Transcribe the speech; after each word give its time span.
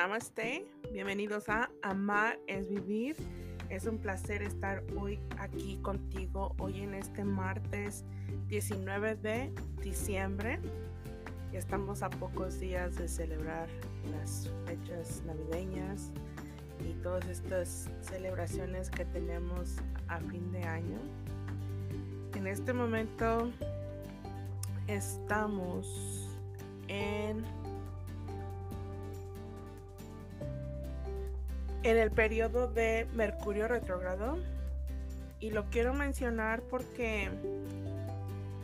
Namaste, 0.00 0.64
bienvenidos 0.92 1.48
a 1.48 1.70
Amar 1.82 2.38
es 2.46 2.68
Vivir. 2.68 3.16
Es 3.68 3.84
un 3.84 3.98
placer 3.98 4.42
estar 4.42 4.84
hoy 4.96 5.18
aquí 5.38 5.80
contigo, 5.82 6.54
hoy 6.60 6.82
en 6.82 6.94
este 6.94 7.24
martes 7.24 8.04
19 8.46 9.16
de 9.16 9.52
diciembre. 9.82 10.60
Estamos 11.52 12.04
a 12.04 12.10
pocos 12.10 12.60
días 12.60 12.94
de 12.94 13.08
celebrar 13.08 13.66
las 14.12 14.48
fechas 14.66 15.24
navideñas 15.26 16.12
y 16.88 16.92
todas 17.02 17.26
estas 17.26 17.90
celebraciones 18.00 18.90
que 18.90 19.04
tenemos 19.04 19.78
a 20.06 20.20
fin 20.20 20.52
de 20.52 20.62
año. 20.62 21.00
En 22.36 22.46
este 22.46 22.72
momento 22.72 23.50
estamos 24.86 26.28
en 26.86 27.44
en 31.90 31.96
el 31.96 32.10
periodo 32.10 32.68
de 32.68 33.06
Mercurio 33.14 33.68
retrógrado. 33.68 34.38
Y 35.40 35.50
lo 35.50 35.70
quiero 35.70 35.94
mencionar 35.94 36.62
porque 36.62 37.30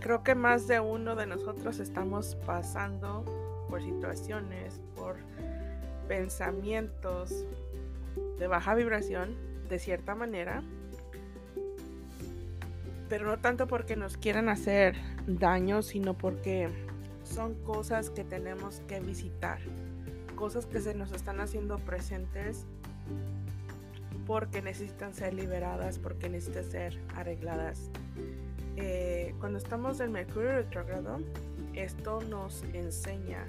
creo 0.01 0.23
que 0.23 0.35
más 0.35 0.67
de 0.67 0.81
uno 0.81 1.15
de 1.15 1.27
nosotros 1.27 1.79
estamos 1.79 2.35
pasando 2.47 3.25
por 3.69 3.83
situaciones, 3.83 4.81
por 4.95 5.17
pensamientos 6.09 7.45
de 8.39 8.47
baja 8.47 8.75
vibración 8.75 9.37
de 9.69 9.79
cierta 9.79 10.15
manera, 10.15 10.63
pero 13.09 13.27
no 13.27 13.39
tanto 13.39 13.67
porque 13.67 13.97
nos 13.97 14.17
quieran 14.17 14.49
hacer 14.49 14.97
daño, 15.27 15.83
sino 15.83 16.15
porque 16.15 16.69
son 17.23 17.55
cosas 17.63 18.11
que 18.11 18.25
tenemos 18.25 18.81
que 18.89 19.01
visitar, 19.01 19.59
cosas 20.37 20.67
que 20.67 20.81
se 20.81 20.95
nos 20.95 21.13
están 21.13 21.41
haciendo 21.41 21.79
presentes 21.79 22.67
porque 24.27 24.63
necesitan 24.63 25.15
ser 25.15 25.35
liberadas, 25.35 25.99
porque 25.99 26.29
necesitan 26.29 26.65
ser 26.65 27.01
arregladas. 27.15 27.91
Eh, 28.77 29.35
cuando 29.39 29.59
estamos 29.59 30.01
en 30.01 30.13
Mercurio 30.13 30.53
retrógrado, 30.53 31.19
esto 31.75 32.21
nos 32.23 32.63
enseña 32.73 33.47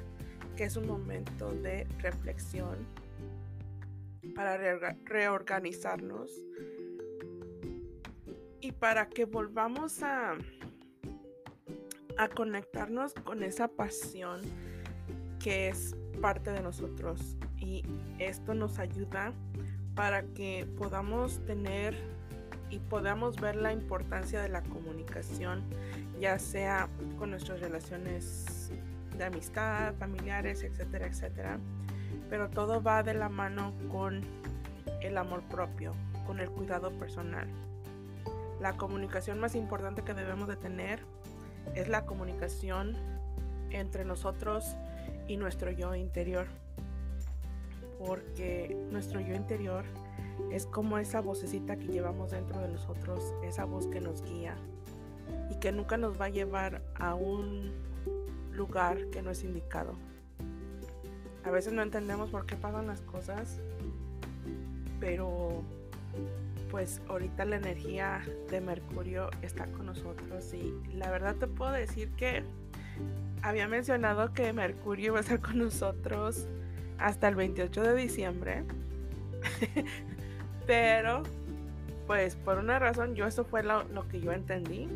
que 0.55 0.65
es 0.65 0.75
un 0.75 0.87
momento 0.87 1.51
de 1.51 1.87
reflexión 1.99 2.77
para 4.35 4.57
reorganizarnos 5.05 6.31
y 8.61 8.71
para 8.71 9.07
que 9.09 9.25
volvamos 9.25 10.01
a, 10.03 10.33
a 12.17 12.27
conectarnos 12.29 13.13
con 13.13 13.43
esa 13.43 13.67
pasión 13.67 14.41
que 15.39 15.69
es 15.69 15.95
parte 16.21 16.51
de 16.51 16.61
nosotros 16.61 17.37
y 17.65 17.83
esto 18.19 18.53
nos 18.53 18.77
ayuda 18.77 19.33
para 19.95 20.21
que 20.21 20.67
podamos 20.77 21.43
tener 21.45 21.95
y 22.69 22.79
podamos 22.79 23.37
ver 23.37 23.55
la 23.55 23.73
importancia 23.73 24.41
de 24.41 24.49
la 24.49 24.61
comunicación, 24.61 25.63
ya 26.19 26.37
sea 26.37 26.87
con 27.17 27.31
nuestras 27.31 27.61
relaciones 27.61 28.71
de 29.17 29.23
amistad, 29.23 29.95
familiares, 29.95 30.63
etcétera, 30.63 31.07
etcétera. 31.07 31.57
Pero 32.29 32.49
todo 32.49 32.83
va 32.83 33.01
de 33.01 33.13
la 33.13 33.29
mano 33.29 33.73
con 33.91 34.21
el 35.01 35.17
amor 35.17 35.41
propio, 35.43 35.93
con 36.27 36.39
el 36.39 36.49
cuidado 36.49 36.91
personal. 36.91 37.47
La 38.61 38.73
comunicación 38.73 39.39
más 39.39 39.55
importante 39.55 40.03
que 40.03 40.13
debemos 40.13 40.47
de 40.47 40.55
tener 40.55 40.99
es 41.73 41.87
la 41.87 42.05
comunicación 42.05 42.95
entre 43.71 44.05
nosotros 44.05 44.75
y 45.27 45.37
nuestro 45.37 45.71
yo 45.71 45.95
interior 45.95 46.47
porque 47.99 48.75
nuestro 48.91 49.19
yo 49.19 49.33
interior 49.33 49.85
es 50.51 50.65
como 50.65 50.97
esa 50.97 51.21
vocecita 51.21 51.77
que 51.77 51.87
llevamos 51.87 52.31
dentro 52.31 52.59
de 52.59 52.69
nosotros, 52.69 53.33
esa 53.43 53.65
voz 53.65 53.87
que 53.87 54.01
nos 54.01 54.23
guía 54.23 54.55
y 55.49 55.59
que 55.59 55.71
nunca 55.71 55.97
nos 55.97 56.19
va 56.19 56.25
a 56.25 56.29
llevar 56.29 56.81
a 56.95 57.15
un 57.15 57.71
lugar 58.51 59.07
que 59.07 59.21
no 59.21 59.31
es 59.31 59.43
indicado. 59.43 59.95
A 61.43 61.51
veces 61.51 61.73
no 61.73 61.81
entendemos 61.81 62.29
por 62.31 62.45
qué 62.45 62.55
pasan 62.55 62.87
las 62.87 63.01
cosas, 63.01 63.59
pero 64.99 65.63
pues 66.71 67.01
ahorita 67.07 67.45
la 67.45 67.57
energía 67.57 68.25
de 68.49 68.59
Mercurio 68.61 69.29
está 69.41 69.67
con 69.67 69.85
nosotros 69.85 70.53
y 70.53 70.73
la 70.93 71.11
verdad 71.11 71.35
te 71.35 71.47
puedo 71.47 71.71
decir 71.71 72.09
que 72.17 72.43
había 73.41 73.67
mencionado 73.67 74.33
que 74.33 74.51
Mercurio 74.53 75.13
va 75.13 75.19
a 75.19 75.21
estar 75.21 75.39
con 75.39 75.59
nosotros 75.59 76.47
hasta 76.97 77.27
el 77.27 77.35
28 77.35 77.83
de 77.83 77.95
diciembre. 77.95 78.63
pero, 80.67 81.23
pues 82.07 82.35
por 82.35 82.57
una 82.57 82.79
razón, 82.79 83.15
yo 83.15 83.25
eso 83.25 83.43
fue 83.43 83.63
lo, 83.63 84.07
que 84.07 84.19
yo 84.19 84.31
entendí. 84.31 84.87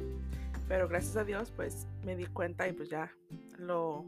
Pero 0.67 0.87
gracias 0.87 1.15
a 1.17 1.23
Dios, 1.23 1.51
pues 1.55 1.87
me 2.05 2.15
di 2.15 2.25
cuenta 2.27 2.67
y 2.67 2.73
pues 2.73 2.89
ya 2.89 3.11
lo 3.57 4.05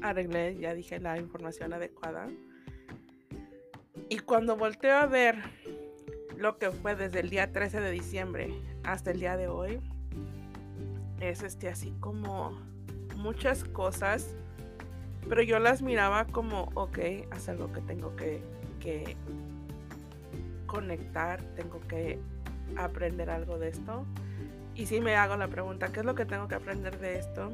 arreglé, 0.00 0.56
ya 0.56 0.74
dije 0.74 1.00
la 1.00 1.18
información 1.18 1.72
adecuada. 1.72 2.28
Y 4.08 4.18
cuando 4.18 4.56
volteo 4.56 4.94
a 4.94 5.06
ver 5.06 5.36
lo 6.36 6.58
que 6.58 6.70
fue 6.70 6.94
desde 6.94 7.20
el 7.20 7.30
día 7.30 7.52
13 7.52 7.80
de 7.80 7.90
diciembre 7.90 8.54
hasta 8.84 9.10
el 9.10 9.18
día 9.18 9.36
de 9.36 9.48
hoy, 9.48 9.80
es 11.20 11.42
este 11.42 11.68
así 11.68 11.92
como 12.00 12.60
muchas 13.16 13.64
cosas 13.64 14.36
pero 15.28 15.42
yo 15.42 15.58
las 15.58 15.82
miraba 15.82 16.26
como, 16.26 16.70
ok, 16.74 16.98
es 16.98 17.48
algo 17.48 17.72
que 17.72 17.80
tengo 17.80 18.14
que, 18.16 18.42
que 18.80 19.16
conectar, 20.66 21.42
tengo 21.54 21.80
que 21.88 22.18
aprender 22.76 23.30
algo 23.30 23.58
de 23.58 23.68
esto. 23.68 24.04
Y 24.74 24.86
sí 24.86 25.00
me 25.00 25.14
hago 25.14 25.36
la 25.36 25.48
pregunta, 25.48 25.92
¿qué 25.92 26.00
es 26.00 26.06
lo 26.06 26.14
que 26.14 26.26
tengo 26.26 26.48
que 26.48 26.56
aprender 26.56 26.98
de 26.98 27.18
esto? 27.18 27.52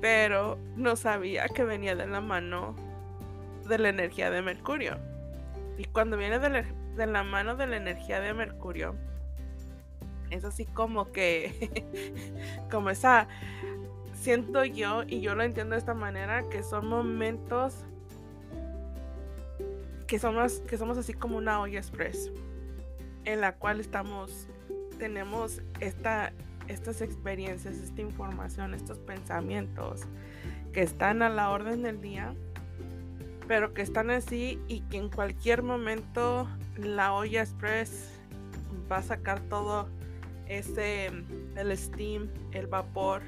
Pero 0.00 0.58
no 0.76 0.96
sabía 0.96 1.46
que 1.48 1.64
venía 1.64 1.94
de 1.94 2.06
la 2.06 2.20
mano 2.20 2.74
de 3.68 3.78
la 3.78 3.88
energía 3.88 4.30
de 4.30 4.42
Mercurio. 4.42 4.98
Y 5.78 5.84
cuando 5.84 6.16
viene 6.16 6.38
de 6.38 6.50
la, 6.50 6.64
de 6.96 7.06
la 7.06 7.22
mano 7.22 7.56
de 7.56 7.66
la 7.66 7.76
energía 7.76 8.20
de 8.20 8.34
Mercurio, 8.34 8.94
es 10.30 10.44
así 10.44 10.66
como 10.66 11.12
que, 11.12 11.84
como 12.70 12.90
esa 12.90 13.28
siento 14.20 14.64
yo, 14.64 15.02
y 15.06 15.20
yo 15.20 15.34
lo 15.34 15.42
entiendo 15.42 15.74
de 15.74 15.78
esta 15.78 15.94
manera, 15.94 16.48
que 16.50 16.62
son 16.62 16.86
momentos 16.86 17.84
que 20.06 20.18
somos, 20.18 20.60
que 20.60 20.76
somos 20.76 20.98
así 20.98 21.14
como 21.14 21.38
una 21.38 21.60
olla 21.60 21.78
express, 21.78 22.30
en 23.24 23.40
la 23.40 23.54
cual 23.56 23.80
estamos, 23.80 24.46
tenemos 24.98 25.62
esta, 25.80 26.32
estas 26.68 27.00
experiencias, 27.00 27.78
esta 27.78 28.02
información, 28.02 28.74
estos 28.74 28.98
pensamientos 28.98 30.02
que 30.72 30.82
están 30.82 31.22
a 31.22 31.30
la 31.30 31.48
orden 31.50 31.82
del 31.82 32.00
día, 32.00 32.34
pero 33.48 33.72
que 33.72 33.82
están 33.82 34.10
así 34.10 34.60
y 34.68 34.82
que 34.82 34.98
en 34.98 35.08
cualquier 35.08 35.62
momento 35.62 36.46
la 36.76 37.14
olla 37.14 37.40
express 37.40 38.10
va 38.90 38.98
a 38.98 39.02
sacar 39.02 39.40
todo 39.40 39.88
ese, 40.46 41.06
el 41.56 41.76
steam, 41.76 42.28
el 42.52 42.66
vapor, 42.66 43.22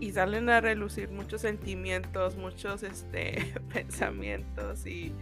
y 0.00 0.12
salen 0.12 0.48
a 0.50 0.60
relucir 0.60 1.10
muchos 1.10 1.40
sentimientos, 1.40 2.36
muchos 2.36 2.82
este, 2.82 3.54
pensamientos 3.72 4.86
y 4.86 5.12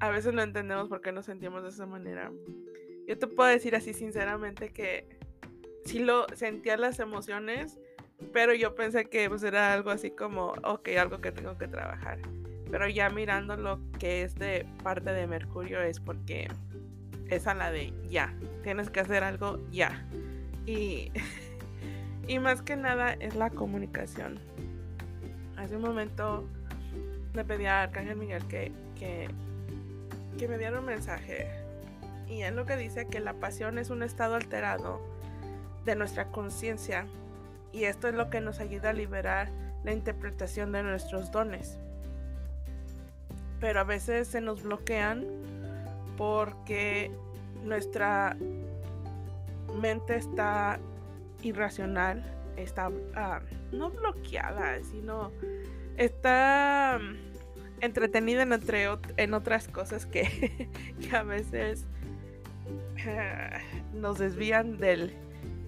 a 0.00 0.10
veces 0.10 0.32
no 0.32 0.42
entendemos 0.42 0.88
por 0.88 1.00
qué 1.00 1.12
nos 1.12 1.26
sentimos 1.26 1.62
de 1.62 1.68
esa 1.68 1.86
manera. 1.86 2.32
Yo 3.06 3.18
te 3.18 3.26
puedo 3.26 3.48
decir 3.48 3.76
así 3.76 3.92
sinceramente 3.92 4.70
que 4.70 5.06
sí 5.84 5.98
lo 5.98 6.26
sentía 6.34 6.76
las 6.76 6.98
emociones, 7.00 7.78
pero 8.32 8.54
yo 8.54 8.74
pensé 8.74 9.06
que 9.06 9.28
pues 9.28 9.42
era 9.42 9.72
algo 9.72 9.90
así 9.90 10.10
como, 10.10 10.54
ok, 10.64 10.88
algo 10.98 11.20
que 11.20 11.32
tengo 11.32 11.58
que 11.58 11.68
trabajar. 11.68 12.18
Pero 12.70 12.88
ya 12.88 13.10
mirando 13.10 13.56
lo 13.56 13.80
que 13.98 14.22
es 14.22 14.36
de 14.36 14.66
parte 14.82 15.12
de 15.12 15.26
Mercurio 15.26 15.82
es 15.82 16.00
porque 16.00 16.48
es 17.28 17.46
a 17.46 17.54
la 17.54 17.70
de 17.70 17.92
ya, 18.08 18.34
tienes 18.62 18.90
que 18.90 19.00
hacer 19.00 19.24
algo 19.24 19.60
ya. 19.70 20.06
Y 20.66 21.10
Y 22.26 22.38
más 22.38 22.62
que 22.62 22.76
nada 22.76 23.12
es 23.12 23.34
la 23.34 23.50
comunicación. 23.50 24.38
Hace 25.56 25.76
un 25.76 25.82
momento 25.82 26.46
le 27.34 27.44
pedí 27.44 27.66
a 27.66 27.82
Arcángel 27.82 28.16
Miguel 28.16 28.44
que, 28.46 28.72
que, 28.98 29.28
que 30.38 30.48
me 30.48 30.58
diera 30.58 30.78
un 30.78 30.86
mensaje. 30.86 31.48
Y 32.28 32.42
es 32.42 32.52
lo 32.52 32.64
que 32.64 32.76
dice 32.76 33.06
que 33.08 33.20
la 33.20 33.34
pasión 33.34 33.78
es 33.78 33.90
un 33.90 34.02
estado 34.02 34.36
alterado 34.36 35.00
de 35.84 35.96
nuestra 35.96 36.26
conciencia. 36.26 37.06
Y 37.72 37.84
esto 37.84 38.08
es 38.08 38.14
lo 38.14 38.30
que 38.30 38.40
nos 38.40 38.60
ayuda 38.60 38.90
a 38.90 38.92
liberar 38.92 39.48
la 39.84 39.92
interpretación 39.92 40.72
de 40.72 40.82
nuestros 40.82 41.30
dones. 41.30 41.78
Pero 43.60 43.80
a 43.80 43.84
veces 43.84 44.28
se 44.28 44.40
nos 44.40 44.62
bloquean 44.62 45.26
porque 46.16 47.10
nuestra 47.64 48.36
mente 49.80 50.16
está 50.16 50.78
irracional, 51.42 52.24
está 52.56 52.90
ah, 53.14 53.40
no 53.72 53.90
bloqueada, 53.90 54.82
sino 54.84 55.32
está 55.96 57.00
entretenida 57.80 58.42
en, 58.42 58.52
entre, 58.52 58.88
en 59.16 59.34
otras 59.34 59.68
cosas 59.68 60.06
que, 60.06 60.68
a 61.12 61.22
veces 61.22 61.84
nos 63.94 64.18
desvían 64.18 64.78
del, 64.78 65.14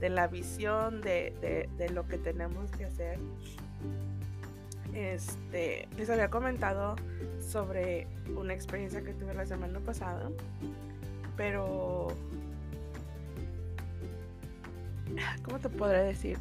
de 0.00 0.10
la 0.10 0.28
visión 0.28 1.00
de, 1.00 1.68
de, 1.78 1.88
lo 1.90 2.06
que 2.06 2.18
tenemos 2.18 2.70
que 2.72 2.84
hacer. 2.84 3.18
Este, 4.94 5.88
les 5.96 6.10
había 6.10 6.28
comentado 6.28 6.96
sobre 7.40 8.06
una 8.36 8.52
experiencia 8.52 9.00
que 9.00 9.14
tuve 9.14 9.32
la 9.32 9.46
semana 9.46 9.80
pasada, 9.80 10.30
pero 11.36 12.08
¿cómo 15.44 15.58
te 15.58 15.68
podré 15.68 16.02
decir? 16.02 16.38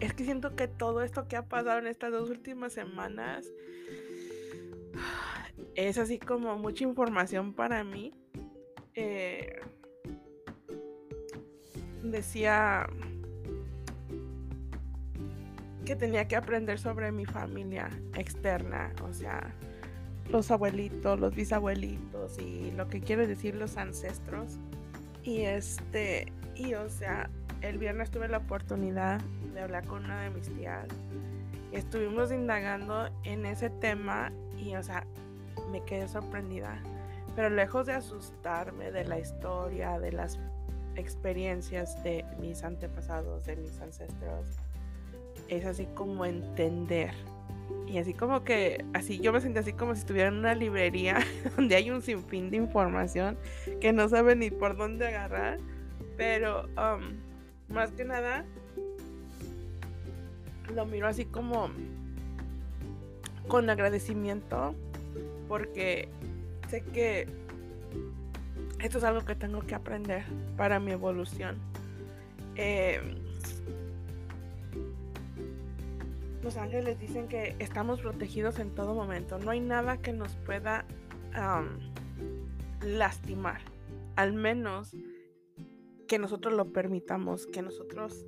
Es 0.00 0.14
que 0.14 0.24
siento 0.24 0.56
que 0.56 0.68
todo 0.68 1.02
esto 1.02 1.28
que 1.28 1.36
ha 1.36 1.46
pasado 1.46 1.78
en 1.78 1.86
estas 1.86 2.12
dos 2.12 2.30
últimas 2.30 2.72
semanas 2.72 3.46
es 5.74 5.98
así 5.98 6.18
como 6.18 6.56
mucha 6.58 6.84
información 6.84 7.52
para 7.52 7.84
mí. 7.84 8.12
Eh, 8.94 9.60
decía 12.02 12.88
que 15.84 15.96
tenía 15.96 16.28
que 16.28 16.36
aprender 16.36 16.78
sobre 16.78 17.12
mi 17.12 17.26
familia 17.26 17.90
externa, 18.16 18.92
o 19.02 19.12
sea, 19.12 19.54
los 20.30 20.50
abuelitos, 20.50 21.18
los 21.18 21.34
bisabuelitos 21.34 22.38
y 22.38 22.70
lo 22.72 22.88
que 22.88 23.00
quiere 23.00 23.26
decir 23.26 23.54
los 23.54 23.76
ancestros. 23.76 24.58
Y 25.22 25.42
este, 25.42 26.32
y 26.54 26.74
o 26.74 26.88
sea, 26.88 27.28
el 27.60 27.78
viernes 27.78 28.10
tuve 28.10 28.28
la 28.28 28.38
oportunidad 28.38 29.20
de 29.54 29.60
hablar 29.60 29.86
con 29.86 30.04
una 30.04 30.22
de 30.22 30.30
mis 30.30 30.48
tías 30.54 30.86
estuvimos 31.72 32.32
indagando 32.32 33.08
en 33.24 33.46
ese 33.46 33.70
tema 33.70 34.32
y, 34.58 34.74
o 34.74 34.82
sea, 34.82 35.06
me 35.70 35.82
quedé 35.84 36.08
sorprendida. 36.08 36.82
Pero 37.36 37.50
lejos 37.50 37.86
de 37.86 37.92
asustarme 37.92 38.90
de 38.90 39.04
la 39.04 39.18
historia, 39.18 39.98
de 39.98 40.12
las 40.12 40.38
experiencias 40.96 42.02
de 42.02 42.24
mis 42.40 42.64
antepasados, 42.64 43.46
de 43.46 43.56
mis 43.56 43.80
ancestros, 43.80 44.46
es 45.48 45.64
así 45.64 45.86
como 45.94 46.24
entender. 46.24 47.12
Y 47.86 47.98
así 47.98 48.14
como 48.14 48.42
que, 48.42 48.84
así 48.94 49.20
yo 49.20 49.32
me 49.32 49.40
sentí 49.40 49.60
así 49.60 49.72
como 49.72 49.94
si 49.94 50.00
estuviera 50.00 50.28
en 50.28 50.34
una 50.34 50.54
librería 50.54 51.18
donde 51.56 51.76
hay 51.76 51.90
un 51.90 52.02
sinfín 52.02 52.50
de 52.50 52.56
información 52.56 53.38
que 53.80 53.92
no 53.92 54.08
sabe 54.08 54.34
ni 54.34 54.50
por 54.50 54.76
dónde 54.76 55.06
agarrar. 55.06 55.58
Pero 56.16 56.66
um, 56.76 57.29
más 57.70 57.92
que 57.92 58.04
nada, 58.04 58.44
lo 60.74 60.86
miro 60.86 61.06
así 61.06 61.24
como 61.24 61.70
con 63.48 63.68
agradecimiento 63.70 64.74
porque 65.48 66.08
sé 66.68 66.82
que 66.82 67.26
esto 68.78 68.98
es 68.98 69.04
algo 69.04 69.24
que 69.24 69.34
tengo 69.34 69.60
que 69.62 69.74
aprender 69.74 70.24
para 70.56 70.78
mi 70.78 70.92
evolución. 70.92 71.58
Eh, 72.56 73.00
los 76.42 76.56
ángeles 76.56 76.98
dicen 76.98 77.28
que 77.28 77.54
estamos 77.58 78.00
protegidos 78.00 78.58
en 78.58 78.70
todo 78.74 78.94
momento. 78.94 79.38
No 79.38 79.50
hay 79.50 79.60
nada 79.60 79.98
que 79.98 80.12
nos 80.12 80.34
pueda 80.36 80.84
lastimar. 82.82 83.60
Al 84.16 84.32
menos 84.32 84.94
que 86.10 86.18
nosotros 86.18 86.52
lo 86.54 86.72
permitamos, 86.72 87.46
que 87.46 87.62
nosotros... 87.62 88.26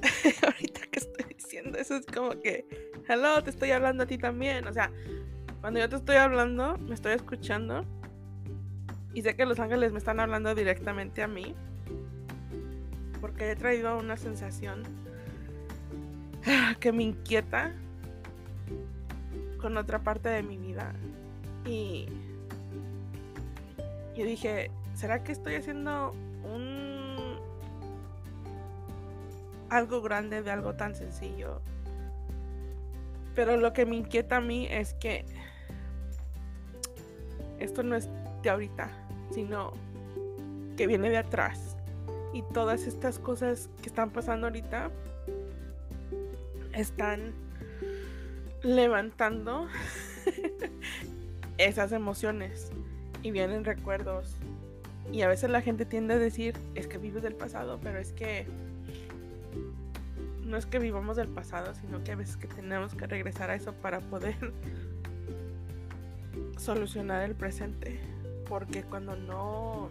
Ahorita 0.42 0.80
que 0.90 0.98
estoy 0.98 1.34
diciendo 1.34 1.78
eso 1.78 1.96
es 1.96 2.06
como 2.06 2.30
que, 2.40 2.64
hello, 3.06 3.42
te 3.44 3.50
estoy 3.50 3.72
hablando 3.72 4.04
a 4.04 4.06
ti 4.06 4.16
también. 4.16 4.66
O 4.66 4.72
sea, 4.72 4.90
cuando 5.60 5.80
yo 5.80 5.88
te 5.90 5.96
estoy 5.96 6.16
hablando, 6.16 6.78
me 6.78 6.94
estoy 6.94 7.12
escuchando. 7.12 7.84
Y 9.12 9.20
sé 9.20 9.36
que 9.36 9.44
los 9.44 9.60
ángeles 9.60 9.92
me 9.92 9.98
están 9.98 10.18
hablando 10.18 10.54
directamente 10.54 11.22
a 11.22 11.28
mí 11.28 11.54
porque 13.20 13.50
he 13.50 13.56
traído 13.56 13.98
una 13.98 14.16
sensación 14.16 14.82
que 16.80 16.90
me 16.90 17.02
inquieta 17.02 17.74
con 19.60 19.76
otra 19.76 20.02
parte 20.02 20.30
de 20.30 20.42
mi 20.42 20.56
vida. 20.56 20.94
Y 21.66 22.08
yo 24.14 24.24
dije, 24.24 24.70
¿será 24.94 25.22
que 25.22 25.32
estoy 25.32 25.54
haciendo 25.54 26.14
un 26.44 27.38
algo 29.70 30.02
grande 30.02 30.42
de 30.42 30.50
algo 30.50 30.74
tan 30.74 30.94
sencillo? 30.94 31.60
Pero 33.34 33.56
lo 33.56 33.72
que 33.72 33.86
me 33.86 33.96
inquieta 33.96 34.36
a 34.36 34.40
mí 34.40 34.66
es 34.70 34.94
que 34.94 35.24
esto 37.58 37.82
no 37.82 37.96
es 37.96 38.08
de 38.42 38.50
ahorita, 38.50 38.90
sino 39.30 39.72
que 40.76 40.86
viene 40.86 41.08
de 41.08 41.18
atrás 41.18 41.76
y 42.32 42.42
todas 42.42 42.86
estas 42.86 43.18
cosas 43.18 43.70
que 43.80 43.88
están 43.88 44.10
pasando 44.10 44.46
ahorita 44.46 44.90
están 46.74 47.32
levantando 48.62 49.68
esas 51.58 51.92
emociones 51.92 52.72
y 53.22 53.30
vienen 53.30 53.64
recuerdos. 53.64 54.36
Y 55.12 55.22
a 55.22 55.28
veces 55.28 55.50
la 55.50 55.60
gente 55.60 55.84
tiende 55.84 56.14
a 56.14 56.18
decir, 56.18 56.54
es 56.74 56.86
que 56.86 56.98
vives 56.98 57.22
del 57.22 57.34
pasado, 57.34 57.78
pero 57.82 57.98
es 57.98 58.12
que 58.12 58.46
no 60.44 60.56
es 60.56 60.66
que 60.66 60.78
vivamos 60.78 61.16
del 61.16 61.28
pasado, 61.28 61.74
sino 61.74 62.04
que 62.04 62.12
a 62.12 62.16
veces 62.16 62.36
que 62.36 62.46
tenemos 62.46 62.94
que 62.94 63.06
regresar 63.06 63.50
a 63.50 63.54
eso 63.54 63.72
para 63.72 64.00
poder 64.00 64.52
solucionar 66.58 67.22
el 67.22 67.34
presente. 67.34 68.00
Porque 68.48 68.82
cuando 68.82 69.16
no 69.16 69.90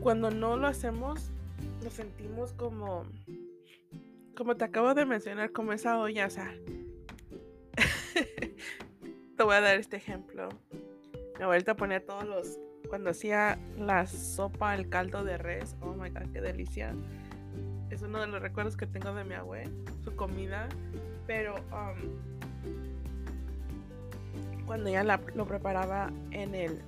cuando 0.00 0.30
no 0.30 0.56
lo 0.56 0.66
hacemos, 0.66 1.30
nos 1.82 1.92
sentimos 1.92 2.52
como, 2.52 3.04
como 4.36 4.56
te 4.56 4.64
acabo 4.64 4.94
de 4.94 5.04
mencionar, 5.04 5.52
como 5.52 5.72
esa 5.72 5.98
olla, 5.98 6.26
o 6.26 6.30
sea, 6.30 6.54
voy 9.46 9.56
a 9.56 9.60
dar 9.60 9.76
este 9.76 9.96
ejemplo. 9.96 10.48
Mi 11.38 11.44
abuelita 11.44 11.74
ponía 11.74 12.04
todos 12.04 12.24
los, 12.24 12.58
cuando 12.88 13.10
hacía 13.10 13.58
la 13.78 14.06
sopa, 14.06 14.74
el 14.74 14.88
caldo 14.88 15.22
de 15.24 15.38
res, 15.38 15.76
oh 15.80 15.94
my 15.94 16.10
god, 16.10 16.32
qué 16.32 16.40
delicia. 16.40 16.94
Es 17.90 18.02
uno 18.02 18.20
de 18.20 18.26
los 18.26 18.42
recuerdos 18.42 18.76
que 18.76 18.86
tengo 18.86 19.14
de 19.14 19.24
mi 19.24 19.34
abuela, 19.34 19.70
su 20.02 20.14
comida, 20.16 20.68
pero 21.26 21.54
um, 21.70 21.96
cuando 24.66 24.88
ella 24.88 25.04
lo 25.34 25.46
preparaba 25.46 26.10
en 26.32 26.54
el 26.54 26.82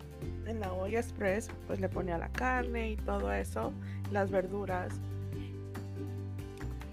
en 0.46 0.60
la 0.60 0.72
olla 0.72 0.98
express, 0.98 1.48
pues 1.66 1.78
le 1.78 1.88
ponía 1.88 2.18
la 2.18 2.30
carne 2.30 2.90
y 2.90 2.96
todo 2.96 3.30
eso, 3.32 3.72
las 4.10 4.30
verduras. 4.30 4.94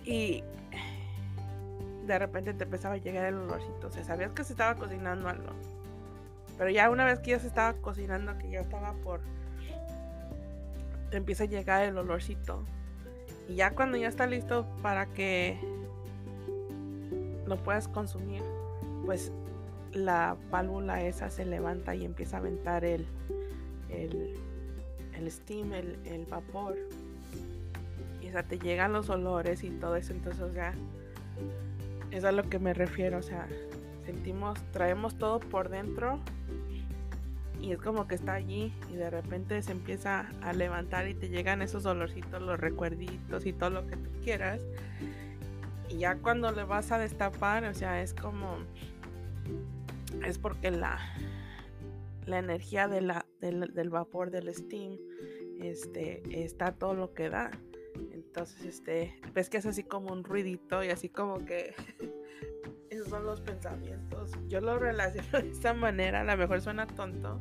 Y 0.03 0.43
de 2.05 2.19
repente 2.19 2.53
te 2.53 2.63
empezaba 2.63 2.95
a 2.95 2.97
llegar 2.97 3.25
el 3.25 3.35
olorcito. 3.35 3.87
O 3.87 3.91
sea, 3.91 4.03
sabías 4.03 4.31
que 4.33 4.43
se 4.43 4.53
estaba 4.53 4.75
cocinando 4.75 5.27
algo. 5.27 5.51
Pero 6.57 6.69
ya 6.69 6.89
una 6.89 7.05
vez 7.05 7.19
que 7.19 7.31
ya 7.31 7.39
se 7.39 7.47
estaba 7.47 7.73
cocinando, 7.73 8.37
que 8.37 8.49
ya 8.49 8.61
estaba 8.61 8.93
por... 8.93 9.21
Te 11.09 11.17
empieza 11.17 11.43
a 11.43 11.47
llegar 11.47 11.83
el 11.83 11.97
olorcito. 11.97 12.63
Y 13.47 13.55
ya 13.55 13.71
cuando 13.71 13.97
ya 13.97 14.07
está 14.07 14.25
listo 14.25 14.65
para 14.81 15.05
que 15.07 15.59
lo 17.45 17.57
puedas 17.57 17.87
consumir, 17.87 18.41
pues 19.05 19.31
la 19.93 20.35
válvula 20.49 21.03
esa 21.03 21.29
se 21.29 21.45
levanta 21.45 21.95
y 21.95 22.05
empieza 22.05 22.37
a 22.37 22.39
aventar 22.39 22.83
el, 22.83 23.05
el, 23.89 24.33
el 25.13 25.31
steam, 25.31 25.73
el, 25.73 26.25
vapor. 26.29 26.75
Y 28.21 28.29
o 28.29 28.31
sea, 28.31 28.43
te 28.43 28.57
llegan 28.57 28.93
los 28.93 29.09
olores 29.09 29.63
y 29.63 29.69
todo 29.69 29.95
eso. 29.95 30.13
Entonces, 30.13 30.53
ya 30.53 30.73
es 32.11 32.23
a 32.23 32.31
lo 32.31 32.43
que 32.49 32.59
me 32.59 32.73
refiero. 32.73 33.17
O 33.17 33.23
sea, 33.23 33.47
sentimos, 34.05 34.59
traemos 34.71 35.17
todo 35.17 35.39
por 35.39 35.69
dentro 35.69 36.19
y 37.61 37.71
es 37.71 37.79
como 37.79 38.07
que 38.07 38.15
está 38.15 38.33
allí 38.33 38.73
y 38.91 38.95
de 38.95 39.09
repente 39.09 39.61
se 39.61 39.71
empieza 39.71 40.29
a 40.41 40.53
levantar 40.53 41.07
y 41.07 41.13
te 41.13 41.29
llegan 41.29 41.61
esos 41.61 41.85
olorcitos, 41.85 42.41
los 42.41 42.59
recuerditos 42.59 43.45
y 43.45 43.53
todo 43.53 43.69
lo 43.69 43.87
que 43.87 43.97
tú 43.97 44.09
quieras. 44.23 44.61
Y 45.89 45.99
ya 45.99 46.15
cuando 46.17 46.51
le 46.51 46.63
vas 46.63 46.91
a 46.91 46.97
destapar, 46.99 47.63
o 47.65 47.73
sea, 47.73 48.01
es 48.01 48.13
como 48.13 48.57
es 50.25 50.37
porque 50.37 50.71
la, 50.71 50.99
la 52.25 52.39
energía 52.39 52.87
de 52.87 53.01
la, 53.01 53.25
del, 53.41 53.89
vapor 53.89 54.31
del 54.31 54.53
steam 54.53 54.97
este, 55.61 56.21
está 56.43 56.73
todo 56.73 56.93
lo 56.93 57.13
que 57.13 57.29
da. 57.29 57.51
Entonces, 58.35 58.65
este, 58.65 59.17
ves 59.33 59.49
que 59.49 59.55
es 59.55 59.65
así 59.65 59.83
como 59.83 60.11
un 60.11 60.25
ruidito 60.25 60.83
y 60.83 60.89
así 60.89 61.07
como 61.07 61.45
que 61.45 61.73
esos 62.89 63.07
son 63.07 63.25
los 63.25 63.39
pensamientos. 63.39 64.31
Yo 64.49 64.59
lo 64.59 64.77
relaciono 64.77 65.29
de 65.41 65.51
esta 65.51 65.73
manera, 65.73 66.19
a 66.19 66.23
lo 66.25 66.35
mejor 66.35 66.59
suena 66.59 66.85
tonto, 66.85 67.39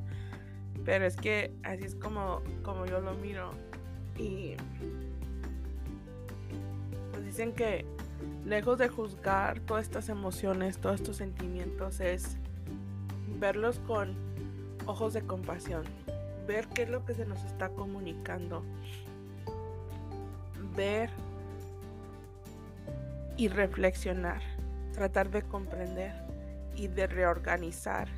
pero 0.85 1.05
es 1.05 1.17
que 1.17 1.53
así 1.65 1.83
es 1.83 1.97
como, 1.97 2.43
como 2.63 2.87
yo 2.87 3.01
lo 3.01 3.15
miro. 3.15 3.51
Y 4.17 4.55
pues 7.11 7.25
dicen 7.25 7.55
que 7.55 7.85
lejos 8.47 8.79
de 8.79 8.87
juzgar 8.87 9.59
todas 9.59 9.87
estas 9.87 10.09
emociones, 10.09 10.79
todos 10.79 11.01
estos 11.01 11.17
sentimientos, 11.17 11.99
es 11.99 12.37
verlos 13.41 13.81
con 13.81 14.15
ojos 14.87 15.13
de 15.13 15.23
compasión, 15.23 15.83
ver 16.47 16.69
qué 16.69 16.83
es 16.83 16.89
lo 16.89 17.05
que 17.05 17.15
se 17.15 17.27
nos 17.27 17.43
está 17.43 17.71
comunicando, 17.71 18.63
ver 20.77 21.11
y 23.37 23.49
reflexionar, 23.49 24.41
tratar 24.93 25.31
de 25.31 25.43
comprender 25.43 26.13
y 26.77 26.89
de 26.89 27.07
reorganizar 27.07 28.09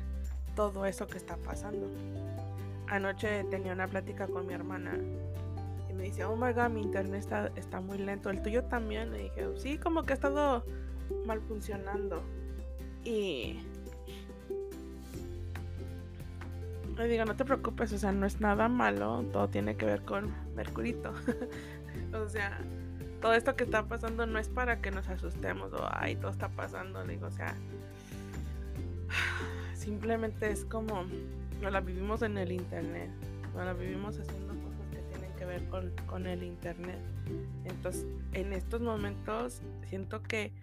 todo 0.55 0.85
eso 0.85 1.07
que 1.07 1.17
está 1.17 1.37
pasando. 1.37 1.87
Anoche 2.87 3.43
tenía 3.45 3.73
una 3.73 3.87
plática 3.87 4.27
con 4.27 4.47
mi 4.47 4.53
hermana 4.53 4.97
y 5.89 5.93
me 5.93 6.03
dice, 6.03 6.25
oh 6.25 6.35
my 6.35 6.53
god, 6.53 6.69
mi 6.69 6.81
internet 6.81 7.19
está, 7.19 7.51
está 7.55 7.81
muy 7.81 7.97
lento, 7.97 8.29
el 8.29 8.41
tuyo 8.41 8.63
también. 8.63 9.11
Le 9.11 9.23
dije, 9.23 9.45
sí, 9.57 9.77
como 9.77 10.03
que 10.03 10.13
ha 10.13 10.15
estado 10.15 10.63
mal 11.25 11.41
funcionando. 11.41 12.23
Y 13.03 13.59
le 16.97 17.07
digo, 17.07 17.25
no 17.25 17.35
te 17.35 17.45
preocupes, 17.45 17.93
o 17.93 17.97
sea, 17.97 18.11
no 18.11 18.25
es 18.25 18.41
nada 18.41 18.67
malo, 18.67 19.23
todo 19.31 19.47
tiene 19.49 19.75
que 19.77 19.85
ver 19.85 20.03
con 20.03 20.33
Mercurito. 20.55 21.13
o 22.13 22.29
sea, 22.29 22.59
todo 23.21 23.33
esto 23.33 23.55
que 23.55 23.63
está 23.63 23.87
pasando 23.87 24.25
no 24.25 24.39
es 24.39 24.49
para 24.49 24.81
que 24.81 24.91
nos 24.91 25.07
asustemos 25.07 25.73
o, 25.73 25.87
ay, 25.91 26.15
todo 26.15 26.31
está 26.31 26.49
pasando, 26.49 27.03
digo, 27.05 27.27
o 27.27 27.31
sea, 27.31 27.55
simplemente 29.75 30.49
es 30.49 30.65
como, 30.65 31.05
no 31.61 31.69
la 31.69 31.81
vivimos 31.81 32.21
en 32.21 32.37
el 32.37 32.51
internet, 32.51 33.09
no 33.55 33.63
la 33.63 33.73
vivimos 33.73 34.19
haciendo 34.19 34.53
cosas 34.53 34.85
que 34.91 34.97
tienen 35.09 35.35
que 35.35 35.45
ver 35.45 35.67
con, 35.69 35.91
con 36.05 36.27
el 36.27 36.43
internet. 36.43 36.99
Entonces, 37.65 38.05
en 38.33 38.53
estos 38.53 38.81
momentos 38.81 39.61
siento 39.87 40.21
que 40.23 40.53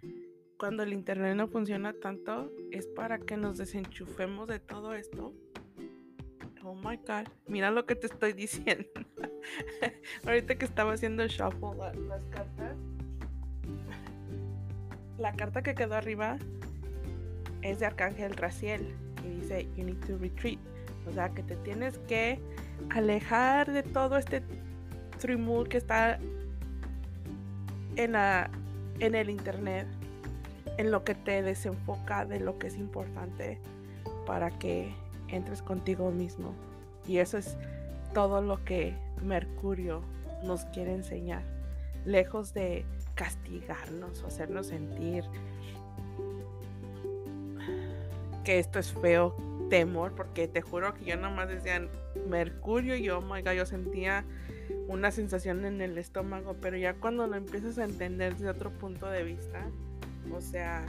cuando 0.59 0.83
el 0.83 0.93
internet 0.93 1.37
no 1.37 1.49
funciona 1.49 1.93
tanto 1.93 2.51
es 2.71 2.87
para 2.87 3.19
que 3.19 3.37
nos 3.37 3.59
desenchufemos 3.59 4.47
de 4.49 4.61
todo 4.61 4.95
esto 4.95 5.35
Oh 6.67 6.75
my 6.75 6.97
god, 6.97 7.29
mira 7.47 7.71
lo 7.71 7.85
que 7.85 7.95
te 7.95 8.07
estoy 8.07 8.33
diciendo. 8.45 8.89
Ahorita 10.27 10.57
que 10.57 10.65
estaba 10.65 10.93
haciendo 10.93 11.27
shuffle 11.27 11.77
las 12.09 12.25
cartas, 12.31 12.77
la 15.19 15.33
carta 15.33 15.63
que 15.63 15.75
quedó 15.75 15.95
arriba 15.95 16.37
es 17.63 17.81
de 17.81 17.87
Arcángel 17.87 18.35
Raciel 18.37 18.95
y 19.25 19.41
dice 19.41 19.69
You 19.77 19.85
need 19.85 20.05
to 20.07 20.19
retreat. 20.19 20.59
O 21.09 21.13
sea 21.13 21.29
que 21.31 21.43
te 21.43 21.57
tienes 21.57 21.99
que 22.09 22.41
alejar 22.91 23.71
de 23.71 23.83
todo 23.83 24.17
este 24.17 24.43
trimul 25.19 25.69
que 25.69 25.79
está 25.79 26.19
en, 27.97 28.13
la, 28.13 28.51
en 29.01 29.15
el 29.15 29.31
internet, 29.31 29.87
en 30.79 30.91
lo 30.91 31.05
que 31.05 31.15
te 31.15 31.43
desenfoca 31.43 32.25
de 32.25 32.41
lo 32.41 32.59
que 32.59 32.69
es 32.69 32.77
importante 32.77 33.61
para 34.27 34.51
que 34.51 34.95
entres 35.29 35.63
contigo 35.63 36.11
mismo. 36.11 36.55
Y 37.07 37.19
eso 37.19 37.39
es 37.39 37.57
todo 38.15 38.41
lo 38.41 38.65
que 38.65 38.95
Mercurio 39.23 40.01
nos 40.45 40.65
quiere 40.67 40.95
enseñar. 40.95 41.43
Lejos 42.07 42.55
de 42.55 42.87
castigarnos 43.15 44.23
o 44.23 44.27
hacernos 44.29 44.69
sentir 44.69 45.25
que 48.45 48.59
esto 48.59 48.79
es 48.79 48.93
feo, 48.93 49.35
temor, 49.71 50.13
porque 50.13 50.49
te 50.49 50.61
juro 50.61 50.95
que 50.95 51.05
yo 51.05 51.17
nomás 51.17 51.49
decía 51.49 51.87
Mercurio 52.29 52.97
y 52.97 53.09
oh 53.11 53.21
my 53.21 53.43
yo 53.43 53.67
sentía 53.67 54.25
una 54.87 55.11
sensación 55.11 55.65
en 55.65 55.81
el 55.81 55.99
estómago, 55.99 56.57
pero 56.61 56.77
ya 56.77 56.95
cuando 56.95 57.27
lo 57.27 57.37
empiezas 57.37 57.79
a 57.79 57.85
entender 57.85 58.35
desde 58.35 58.51
otro 58.51 58.71
punto 58.71 59.07
de 59.07 59.25
vista, 59.25 59.67
o 60.33 60.41
sea, 60.41 60.85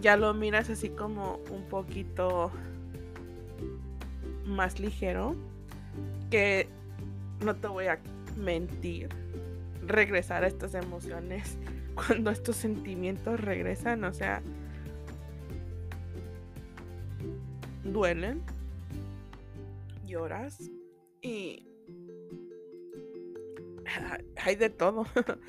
ya 0.00 0.16
lo 0.16 0.34
miras 0.34 0.68
así 0.68 0.88
como 0.88 1.38
un 1.50 1.62
poquito 1.68 2.50
más 4.44 4.80
ligero. 4.80 5.36
Que 6.30 6.68
no 7.44 7.56
te 7.56 7.68
voy 7.68 7.86
a 7.86 7.98
mentir. 8.36 9.08
Regresar 9.86 10.44
a 10.44 10.46
estas 10.46 10.74
emociones 10.74 11.58
cuando 11.94 12.30
estos 12.30 12.56
sentimientos 12.56 13.40
regresan, 13.40 14.04
o 14.04 14.12
sea, 14.12 14.42
duelen, 17.84 18.42
lloras 20.06 20.70
y 21.20 21.66
hay 24.36 24.56
de 24.56 24.70
todo. 24.70 25.06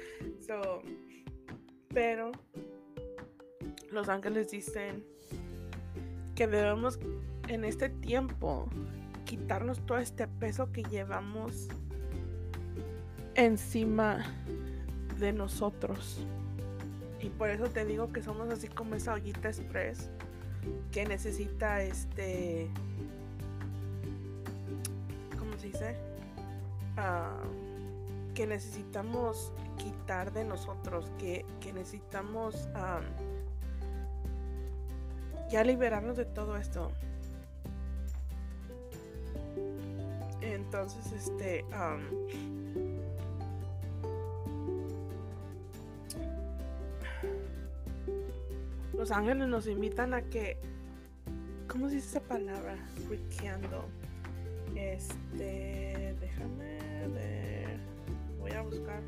pero 1.93 2.31
los 3.91 4.09
ángeles 4.09 4.51
dicen 4.51 5.05
que 6.35 6.47
debemos 6.47 6.99
en 7.53 7.65
este 7.65 7.89
tiempo 7.89 8.67
quitarnos 9.25 9.79
todo 9.85 9.97
este 9.99 10.27
peso 10.27 10.71
que 10.71 10.83
llevamos 10.83 11.67
encima 13.35 14.25
de 15.19 15.33
nosotros. 15.33 16.25
Y 17.21 17.29
por 17.29 17.49
eso 17.49 17.65
te 17.69 17.85
digo 17.85 18.11
que 18.11 18.21
somos 18.21 18.49
así 18.49 18.67
como 18.67 18.95
esa 18.95 19.13
ollita 19.13 19.49
express 19.49 20.09
que 20.91 21.05
necesita 21.05 21.81
este. 21.81 22.69
¿Cómo 25.37 25.57
se 25.57 25.67
dice? 25.67 25.95
Ah, 26.97 27.39
que 28.33 28.47
necesitamos 28.47 29.53
quitar 29.77 30.33
de 30.33 30.43
nosotros, 30.43 31.11
que, 31.17 31.45
necesitamos 31.73 32.67
ya 35.49 35.63
liberarnos 35.63 36.17
de 36.17 36.25
todo 36.25 36.57
esto. 36.57 36.91
Entonces, 40.73 41.11
este... 41.11 41.63
los 48.97 49.11
ángeles 49.11 49.47
nos 49.49 49.67
invitan 49.67 50.15
a 50.15 50.23
que... 50.23 50.57
¿Cómo 51.67 51.89
se 51.89 51.95
dice 51.95 52.17
esa 52.17 52.21
palabra? 52.21 52.75
Riqueando. 53.07 53.85
Este... 54.75 56.15
Déjame 56.19 57.07
ver. 57.13 57.77
Voy 58.39 58.51
a 58.53 58.61
buscar. 58.63 59.01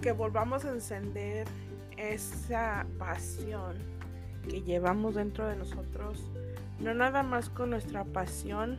que 0.00 0.12
volvamos 0.12 0.64
a 0.64 0.70
encender 0.70 1.46
esa 1.98 2.86
pasión 2.98 3.97
que 4.42 4.62
llevamos 4.62 5.14
dentro 5.14 5.46
de 5.48 5.56
nosotros, 5.56 6.30
no 6.80 6.94
nada 6.94 7.22
más 7.22 7.50
con 7.50 7.70
nuestra 7.70 8.04
pasión, 8.04 8.78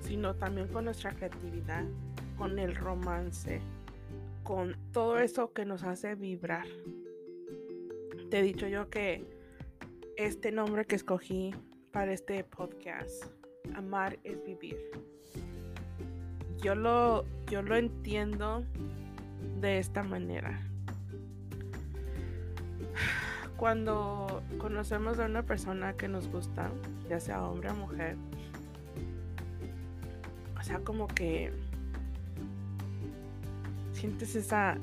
sino 0.00 0.34
también 0.34 0.68
con 0.68 0.84
nuestra 0.84 1.12
creatividad, 1.12 1.84
con 2.36 2.58
el 2.58 2.74
romance, 2.74 3.60
con 4.42 4.76
todo 4.92 5.18
eso 5.18 5.52
que 5.52 5.64
nos 5.64 5.82
hace 5.82 6.14
vibrar. 6.14 6.66
Te 8.30 8.40
he 8.40 8.42
dicho 8.42 8.68
yo 8.68 8.88
que 8.88 9.24
este 10.16 10.52
nombre 10.52 10.84
que 10.84 10.96
escogí 10.96 11.54
para 11.92 12.12
este 12.12 12.44
podcast, 12.44 13.24
amar 13.74 14.18
es 14.24 14.42
vivir. 14.44 14.78
Yo 16.62 16.74
lo, 16.74 17.24
yo 17.50 17.62
lo 17.62 17.76
entiendo 17.76 18.64
de 19.60 19.78
esta 19.78 20.02
manera. 20.02 20.67
Cuando 23.58 24.40
conocemos 24.58 25.18
a 25.18 25.26
una 25.26 25.42
persona 25.42 25.94
que 25.94 26.06
nos 26.06 26.30
gusta, 26.30 26.70
ya 27.10 27.18
sea 27.18 27.42
hombre 27.42 27.70
o 27.70 27.74
mujer, 27.74 28.16
o 30.58 30.62
sea, 30.62 30.78
como 30.78 31.08
que 31.08 31.52
sientes 33.92 34.36
esa 34.36 34.78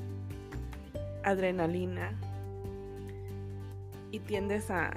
adrenalina 1.23 2.11
y 4.11 4.19
tiendes 4.19 4.69
a, 4.69 4.91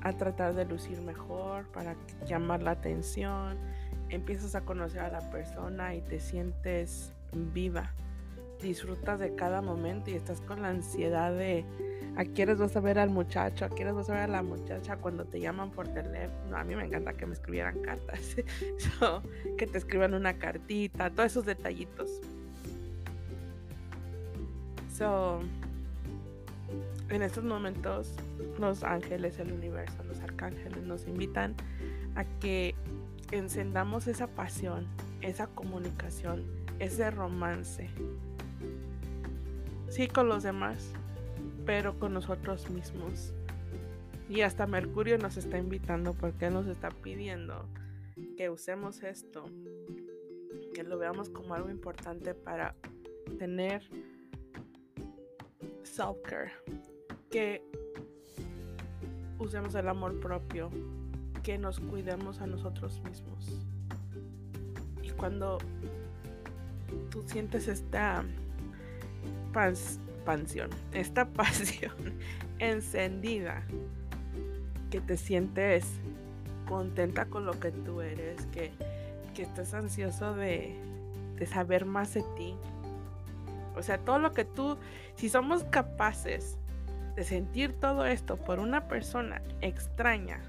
a 0.00 0.12
tratar 0.14 0.54
de 0.54 0.64
lucir 0.64 1.00
mejor 1.00 1.66
para 1.68 1.94
llamar 2.26 2.62
la 2.62 2.72
atención. 2.72 3.56
Empiezas 4.08 4.56
a 4.56 4.62
conocer 4.62 5.00
a 5.00 5.10
la 5.10 5.30
persona 5.30 5.94
y 5.94 6.00
te 6.00 6.18
sientes 6.18 7.12
viva 7.32 7.92
disfrutas 8.60 9.18
de 9.18 9.34
cada 9.34 9.60
momento 9.60 10.10
y 10.10 10.14
estás 10.14 10.40
con 10.40 10.62
la 10.62 10.68
ansiedad 10.68 11.32
de 11.32 11.64
a 12.16 12.24
quiénes 12.24 12.58
vas 12.58 12.76
a 12.76 12.80
ver 12.80 12.98
al 12.98 13.10
muchacho, 13.10 13.64
a 13.64 13.68
quiénes 13.68 13.94
vas 13.94 14.10
a 14.10 14.14
ver 14.14 14.22
a 14.22 14.26
la 14.28 14.42
muchacha 14.42 14.96
cuando 14.96 15.24
te 15.24 15.40
llaman 15.40 15.70
por 15.70 15.88
teléfono. 15.88 16.56
A 16.56 16.64
mí 16.64 16.76
me 16.76 16.84
encanta 16.84 17.14
que 17.14 17.26
me 17.26 17.34
escribieran 17.34 17.80
cartas, 17.80 18.36
que 19.58 19.66
te 19.66 19.78
escriban 19.78 20.14
una 20.14 20.34
cartita, 20.34 21.10
todos 21.10 21.32
esos 21.32 21.46
detallitos. 21.46 22.10
So, 24.96 25.40
en 27.08 27.22
estos 27.22 27.44
momentos, 27.44 28.14
los 28.58 28.84
ángeles, 28.84 29.38
el 29.38 29.52
universo, 29.52 30.02
los 30.04 30.20
arcángeles 30.20 30.82
nos 30.82 31.06
invitan 31.06 31.54
a 32.14 32.24
que 32.24 32.74
encendamos 33.30 34.06
esa 34.06 34.26
pasión, 34.26 34.86
esa 35.22 35.46
comunicación 35.46 36.44
ese 36.82 37.10
romance. 37.10 37.88
Sí 39.88 40.08
con 40.08 40.28
los 40.28 40.42
demás, 40.42 40.90
pero 41.64 41.98
con 41.98 42.14
nosotros 42.14 42.68
mismos. 42.70 43.32
Y 44.28 44.42
hasta 44.42 44.66
Mercurio 44.66 45.18
nos 45.18 45.36
está 45.36 45.58
invitando 45.58 46.14
porque 46.14 46.50
nos 46.50 46.66
está 46.66 46.90
pidiendo 46.90 47.68
que 48.36 48.48
usemos 48.48 49.02
esto, 49.02 49.44
que 50.74 50.82
lo 50.84 50.98
veamos 50.98 51.28
como 51.28 51.54
algo 51.54 51.70
importante 51.70 52.34
para 52.34 52.74
tener 53.38 53.82
self-care, 55.82 56.52
que 57.30 57.62
usemos 59.38 59.74
el 59.74 59.88
amor 59.88 60.18
propio, 60.20 60.70
que 61.42 61.58
nos 61.58 61.80
cuidemos 61.80 62.40
a 62.40 62.46
nosotros 62.46 63.02
mismos. 63.02 63.66
Y 65.02 65.10
cuando 65.10 65.58
tú 67.10 67.22
sientes 67.26 67.68
esta 67.68 68.24
esta 70.92 71.26
pasión 71.32 71.94
encendida, 72.58 73.62
que 74.90 75.00
te 75.00 75.16
sientes 75.16 75.86
contenta 76.68 77.26
con 77.26 77.44
lo 77.44 77.58
que 77.58 77.70
tú 77.70 78.00
eres, 78.00 78.46
que, 78.46 78.72
que 79.34 79.42
estás 79.42 79.74
ansioso 79.74 80.34
de, 80.34 80.76
de 81.36 81.46
saber 81.46 81.84
más 81.84 82.14
de 82.14 82.22
ti. 82.36 82.54
O 83.76 83.82
sea, 83.82 83.98
todo 83.98 84.18
lo 84.18 84.32
que 84.32 84.44
tú, 84.44 84.76
si 85.16 85.28
somos 85.28 85.64
capaces 85.64 86.58
de 87.16 87.24
sentir 87.24 87.72
todo 87.72 88.06
esto 88.06 88.36
por 88.36 88.58
una 88.58 88.88
persona 88.88 89.42
extraña, 89.60 90.40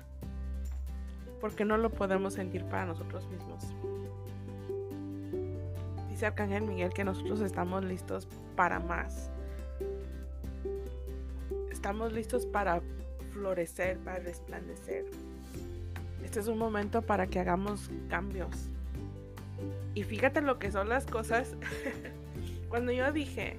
porque 1.41 1.65
no 1.65 1.77
lo 1.77 1.89
podemos 1.89 2.35
sentir 2.35 2.63
para 2.65 2.85
nosotros 2.85 3.27
mismos. 3.27 3.65
Dice 6.09 6.27
Arcángel 6.27 6.63
Miguel 6.63 6.93
que 6.93 7.03
nosotros 7.03 7.41
estamos 7.41 7.83
listos 7.83 8.27
para 8.55 8.79
más. 8.79 9.29
Estamos 11.83 12.13
listos 12.13 12.45
para 12.45 12.81
florecer, 13.33 13.97
para 13.97 14.19
resplandecer. 14.19 15.03
Este 16.23 16.39
es 16.39 16.47
un 16.47 16.57
momento 16.57 17.01
para 17.01 17.27
que 17.27 17.41
hagamos 17.41 17.91
cambios. 18.07 18.69
Y 19.93 20.03
fíjate 20.03 20.39
lo 20.39 20.59
que 20.59 20.71
son 20.71 20.87
las 20.87 21.05
cosas. 21.05 21.57
Cuando 22.69 22.93
yo 22.93 23.11
dije, 23.11 23.57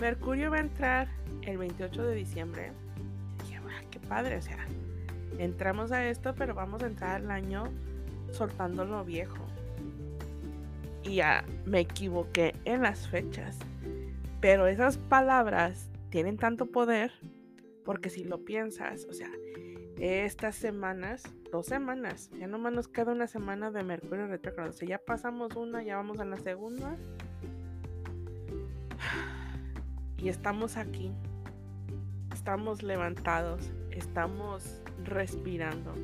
Mercurio 0.00 0.52
va 0.52 0.58
a 0.58 0.60
entrar 0.60 1.08
el 1.42 1.58
28 1.58 2.04
de 2.04 2.14
diciembre, 2.14 2.70
dije, 3.42 3.58
qué 3.90 3.98
padre, 3.98 4.36
o 4.36 4.42
sea, 4.42 4.68
entramos 5.38 5.90
a 5.90 6.06
esto, 6.06 6.36
pero 6.36 6.54
vamos 6.54 6.84
a 6.84 6.86
entrar 6.86 7.16
al 7.16 7.32
año 7.32 7.64
soltando 8.30 8.84
lo 8.84 9.04
viejo. 9.04 9.44
Y 11.02 11.16
ya 11.16 11.44
me 11.66 11.80
equivoqué 11.80 12.54
en 12.64 12.82
las 12.82 13.08
fechas. 13.08 13.58
Pero 14.40 14.68
esas 14.68 14.98
palabras 14.98 15.88
tienen 16.14 16.36
tanto 16.36 16.66
poder 16.66 17.10
porque 17.84 18.08
si 18.08 18.22
lo 18.22 18.44
piensas, 18.44 19.04
o 19.10 19.12
sea, 19.12 19.28
estas 19.98 20.54
semanas, 20.54 21.24
dos 21.50 21.66
semanas, 21.66 22.30
ya 22.38 22.46
nomás 22.46 22.72
nos 22.72 22.86
queda 22.86 23.10
una 23.10 23.26
semana 23.26 23.72
de 23.72 23.82
Mercurio 23.82 24.28
retrógrado. 24.28 24.70
O 24.70 24.72
sea, 24.72 24.86
ya 24.86 24.98
pasamos 24.98 25.56
una, 25.56 25.82
ya 25.82 25.96
vamos 25.96 26.20
a 26.20 26.24
la 26.24 26.36
segunda. 26.38 26.96
Y 30.16 30.28
estamos 30.28 30.76
aquí. 30.76 31.10
Estamos 32.32 32.84
levantados, 32.84 33.72
estamos 33.90 34.80
respirando, 35.02 35.94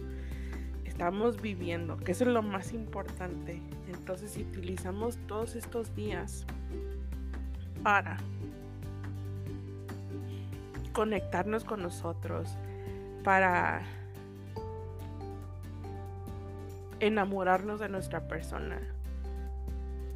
estamos 0.85 1.41
viviendo, 1.41 1.97
que 1.99 2.11
eso 2.13 2.25
es 2.25 2.31
lo 2.31 2.43
más 2.43 2.73
importante. 2.73 3.63
Entonces, 3.87 4.33
si 4.33 4.43
utilizamos 4.43 5.19
todos 5.29 5.55
estos 5.55 5.95
días 5.95 6.45
para 7.85 8.19
conectarnos 10.93 11.65
con 11.65 11.83
nosotros, 11.83 12.57
para 13.23 13.83
enamorarnos 17.01 17.81
de 17.81 17.89
nuestra 17.89 18.27
persona. 18.29 18.81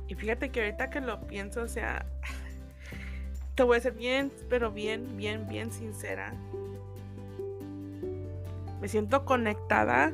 Y 0.08 0.14
fíjate 0.14 0.50
que 0.50 0.60
ahorita 0.60 0.90
que 0.90 1.00
lo 1.00 1.20
pienso, 1.26 1.62
o 1.62 1.68
sea, 1.68 2.06
te 3.54 3.62
voy 3.62 3.78
a 3.78 3.80
ser 3.80 3.94
bien, 3.94 4.30
pero 4.48 4.70
bien, 4.70 5.16
bien, 5.16 5.46
bien 5.48 5.70
sincera. 5.72 6.34
Me 8.80 8.88
siento 8.88 9.24
conectada, 9.24 10.12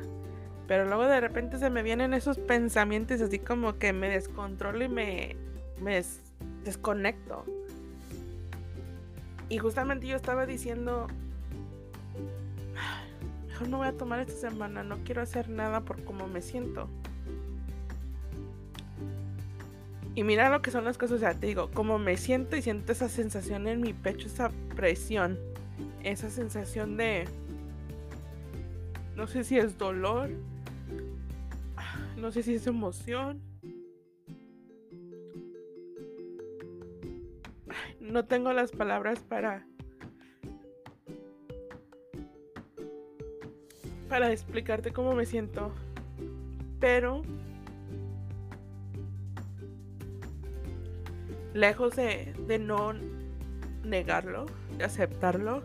pero 0.67 0.85
luego 0.85 1.05
de 1.05 1.19
repente 1.19 1.57
se 1.57 1.69
me 1.69 1.83
vienen 1.83 2.13
esos 2.13 2.39
pensamientos 2.39 3.19
así 3.19 3.39
como 3.39 3.77
que 3.77 3.91
me 3.91 4.09
descontrolo 4.09 4.85
y 4.85 4.87
me, 4.87 5.35
me 5.81 6.01
desconecto. 6.63 7.45
Y 9.51 9.57
justamente 9.57 10.07
yo 10.07 10.15
estaba 10.15 10.45
diciendo, 10.45 11.07
mejor 13.49 13.67
no 13.67 13.79
voy 13.79 13.87
a 13.89 13.91
tomar 13.91 14.21
esta 14.21 14.49
semana, 14.49 14.81
no 14.81 14.99
quiero 15.03 15.21
hacer 15.21 15.49
nada 15.49 15.81
por 15.81 16.05
cómo 16.05 16.25
me 16.25 16.41
siento. 16.41 16.87
Y 20.15 20.23
mira 20.23 20.49
lo 20.49 20.61
que 20.61 20.71
son 20.71 20.85
las 20.85 20.97
cosas, 20.97 21.17
o 21.17 21.19
sea, 21.19 21.33
te 21.33 21.47
digo, 21.47 21.69
como 21.73 21.99
me 21.99 22.15
siento 22.15 22.55
y 22.55 22.61
siento 22.61 22.93
esa 22.93 23.09
sensación 23.09 23.67
en 23.67 23.81
mi 23.81 23.91
pecho, 23.91 24.27
esa 24.27 24.51
presión, 24.73 25.37
esa 26.01 26.29
sensación 26.29 26.95
de, 26.95 27.25
no 29.17 29.27
sé 29.27 29.43
si 29.43 29.57
es 29.57 29.77
dolor, 29.77 30.29
no 32.15 32.31
sé 32.31 32.41
si 32.41 32.55
es 32.55 32.67
emoción, 32.67 33.41
no 38.11 38.25
tengo 38.25 38.53
las 38.53 38.71
palabras 38.71 39.19
para 39.19 39.65
para 44.09 44.29
explicarte 44.31 44.91
cómo 44.91 45.13
me 45.13 45.25
siento. 45.25 45.71
Pero 46.81 47.21
lejos 51.53 51.95
de, 51.95 52.33
de 52.45 52.59
no 52.59 52.93
negarlo, 53.85 54.47
de 54.77 54.83
aceptarlo, 54.83 55.63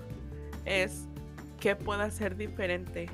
es 0.65 1.09
qué 1.59 1.75
puedo 1.75 2.03
hacer 2.03 2.37
diferente. 2.37 3.09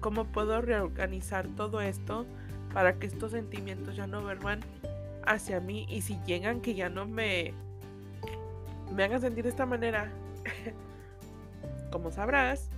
¿Cómo 0.00 0.26
puedo 0.26 0.60
reorganizar 0.60 1.48
todo 1.48 1.80
esto 1.80 2.26
para 2.74 2.98
que 2.98 3.06
estos 3.06 3.32
sentimientos 3.32 3.96
ya 3.96 4.06
no 4.06 4.20
vuelvan 4.20 4.60
hacia 5.24 5.60
mí 5.60 5.86
y 5.88 6.02
si 6.02 6.18
llegan 6.26 6.60
que 6.60 6.74
ya 6.74 6.90
no 6.90 7.06
me 7.06 7.54
me 8.94 9.04
hagan 9.04 9.20
sentir 9.20 9.44
de 9.44 9.50
esta 9.50 9.66
manera. 9.66 10.10
Como 11.90 12.10
sabrás, 12.10 12.70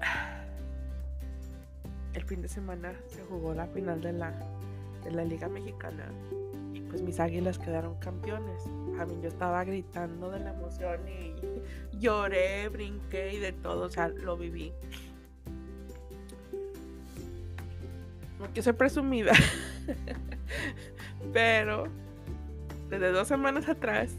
el 2.14 2.24
fin 2.24 2.42
de 2.42 2.48
semana 2.48 2.94
se 3.06 3.22
jugó 3.24 3.54
la 3.54 3.66
final 3.66 4.00
de 4.00 4.12
la, 4.12 4.32
de 5.04 5.12
la 5.12 5.24
Liga 5.24 5.48
Mexicana 5.48 6.10
y 6.72 6.80
pues 6.80 7.02
mis 7.02 7.20
águilas 7.20 7.58
quedaron 7.58 7.96
campeones. 7.98 8.64
A 8.98 9.06
mí 9.06 9.18
yo 9.22 9.28
estaba 9.28 9.62
gritando 9.64 10.30
de 10.30 10.40
la 10.40 10.50
emoción 10.50 11.00
y 11.08 11.34
lloré, 11.98 12.68
brinqué 12.68 13.34
y 13.34 13.38
de 13.38 13.52
todo, 13.52 13.86
o 13.86 13.90
sea, 13.90 14.08
lo 14.08 14.36
viví. 14.36 14.72
No 18.38 18.46
quiero 18.46 18.62
ser 18.62 18.76
presumida, 18.76 19.32
pero 21.32 21.88
desde 22.88 23.12
dos 23.12 23.28
semanas 23.28 23.68
atrás, 23.68 24.14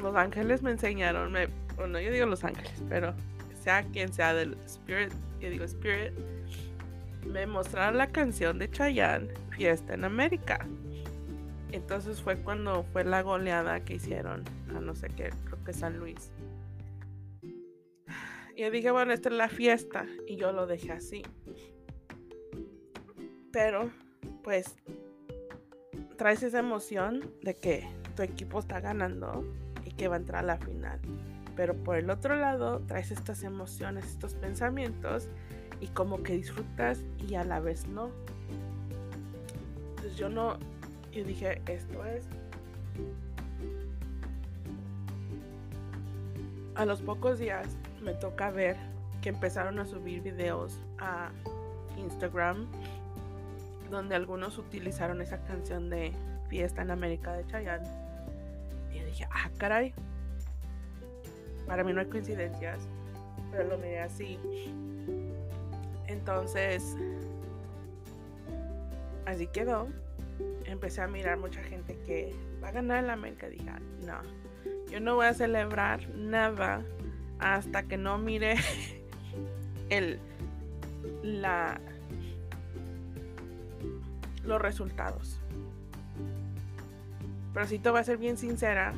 los 0.00 0.14
ángeles 0.16 0.62
me 0.62 0.72
enseñaron, 0.72 1.32
me, 1.32 1.48
bueno, 1.76 2.00
yo 2.00 2.10
digo 2.10 2.26
los 2.26 2.44
ángeles, 2.44 2.82
pero 2.88 3.14
sea 3.60 3.84
quien 3.84 4.12
sea 4.12 4.34
del 4.34 4.56
Spirit, 4.66 5.12
yo 5.40 5.50
digo 5.50 5.64
Spirit, 5.64 6.12
me 7.26 7.46
mostraron 7.46 7.98
la 7.98 8.08
canción 8.08 8.58
de 8.58 8.70
Chayanne, 8.70 9.28
Fiesta 9.50 9.94
en 9.94 10.04
América. 10.04 10.66
Entonces 11.70 12.20
fue 12.20 12.36
cuando 12.36 12.84
fue 12.92 13.04
la 13.04 13.22
goleada 13.22 13.80
que 13.84 13.94
hicieron 13.94 14.44
a 14.76 14.80
no 14.80 14.94
sé 14.94 15.08
qué, 15.08 15.30
creo 15.44 15.64
que 15.64 15.72
San 15.72 15.98
Luis. 15.98 16.30
Y 18.54 18.62
yo 18.62 18.70
dije, 18.70 18.90
bueno, 18.90 19.12
esta 19.12 19.28
es 19.28 19.34
la 19.34 19.48
fiesta. 19.48 20.06
Y 20.26 20.36
yo 20.36 20.52
lo 20.52 20.66
dejé 20.66 20.92
así. 20.92 21.22
Pero, 23.50 23.90
pues, 24.42 24.76
traes 26.22 26.44
esa 26.44 26.60
emoción 26.60 27.32
de 27.42 27.56
que 27.56 27.88
tu 28.14 28.22
equipo 28.22 28.60
está 28.60 28.78
ganando 28.78 29.44
y 29.84 29.90
que 29.90 30.06
va 30.06 30.14
a 30.14 30.18
entrar 30.20 30.44
a 30.44 30.46
la 30.46 30.56
final. 30.56 31.00
Pero 31.56 31.74
por 31.74 31.96
el 31.96 32.10
otro 32.10 32.36
lado, 32.36 32.78
traes 32.86 33.10
estas 33.10 33.42
emociones, 33.42 34.06
estos 34.06 34.34
pensamientos 34.34 35.26
y 35.80 35.88
como 35.88 36.22
que 36.22 36.34
disfrutas 36.34 37.00
y 37.26 37.34
a 37.34 37.42
la 37.42 37.58
vez 37.58 37.88
no. 37.88 38.12
Entonces 39.88 40.16
yo 40.16 40.28
no, 40.28 40.58
yo 41.10 41.24
dije, 41.24 41.60
esto 41.66 42.04
es... 42.04 42.24
A 46.76 46.84
los 46.84 47.02
pocos 47.02 47.40
días 47.40 47.66
me 48.00 48.12
toca 48.12 48.52
ver 48.52 48.76
que 49.22 49.30
empezaron 49.30 49.80
a 49.80 49.86
subir 49.86 50.22
videos 50.22 50.78
a 51.00 51.32
Instagram 51.98 52.68
donde 53.92 54.16
algunos 54.16 54.58
utilizaron 54.58 55.20
esa 55.20 55.38
canción 55.44 55.90
de 55.90 56.12
Fiesta 56.48 56.82
en 56.82 56.90
América 56.90 57.32
de 57.34 57.46
Chayanne. 57.46 57.86
Y 58.92 58.98
yo 58.98 59.06
dije, 59.06 59.28
ah, 59.30 59.50
caray. 59.58 59.94
Para 61.66 61.84
mí 61.84 61.92
no 61.92 62.00
hay 62.00 62.06
coincidencias, 62.06 62.80
pero 63.52 63.68
lo 63.68 63.78
miré 63.78 64.00
así. 64.00 64.38
Entonces, 66.08 66.96
así 69.26 69.46
quedó. 69.46 69.88
Empecé 70.64 71.02
a 71.02 71.06
mirar 71.06 71.38
mucha 71.38 71.62
gente 71.62 71.96
que 72.06 72.34
va 72.62 72.68
a 72.68 72.72
ganar 72.72 73.04
el 73.04 73.10
América. 73.10 73.48
Dije, 73.48 73.68
ah, 73.68 73.80
no, 74.04 74.18
yo 74.90 75.00
no 75.00 75.14
voy 75.16 75.26
a 75.26 75.34
celebrar 75.34 76.08
nada 76.10 76.82
hasta 77.38 77.82
que 77.84 77.96
no 77.96 78.18
mire 78.18 78.56
el, 79.90 80.18
la, 81.22 81.80
los 84.44 84.60
resultados. 84.60 85.40
Pero 87.54 87.66
si 87.66 87.78
te 87.78 87.90
voy 87.90 88.00
a 88.00 88.04
ser 88.04 88.18
bien 88.18 88.36
sincera, 88.36 88.94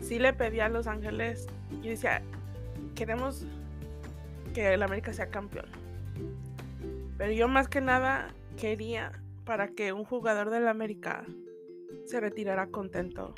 si 0.00 0.18
le 0.18 0.32
pedí 0.32 0.60
a 0.60 0.68
Los 0.68 0.86
Ángeles, 0.86 1.46
y 1.82 1.88
decía, 1.88 2.22
queremos 2.94 3.46
que 4.54 4.74
el 4.74 4.82
América 4.82 5.12
sea 5.12 5.28
campeón. 5.28 5.66
Pero 7.18 7.32
yo 7.32 7.48
más 7.48 7.68
que 7.68 7.80
nada 7.80 8.28
quería 8.56 9.12
para 9.44 9.68
que 9.68 9.92
un 9.92 10.04
jugador 10.04 10.50
del 10.50 10.68
América 10.68 11.24
se 12.04 12.20
retirara 12.20 12.68
contento. 12.68 13.34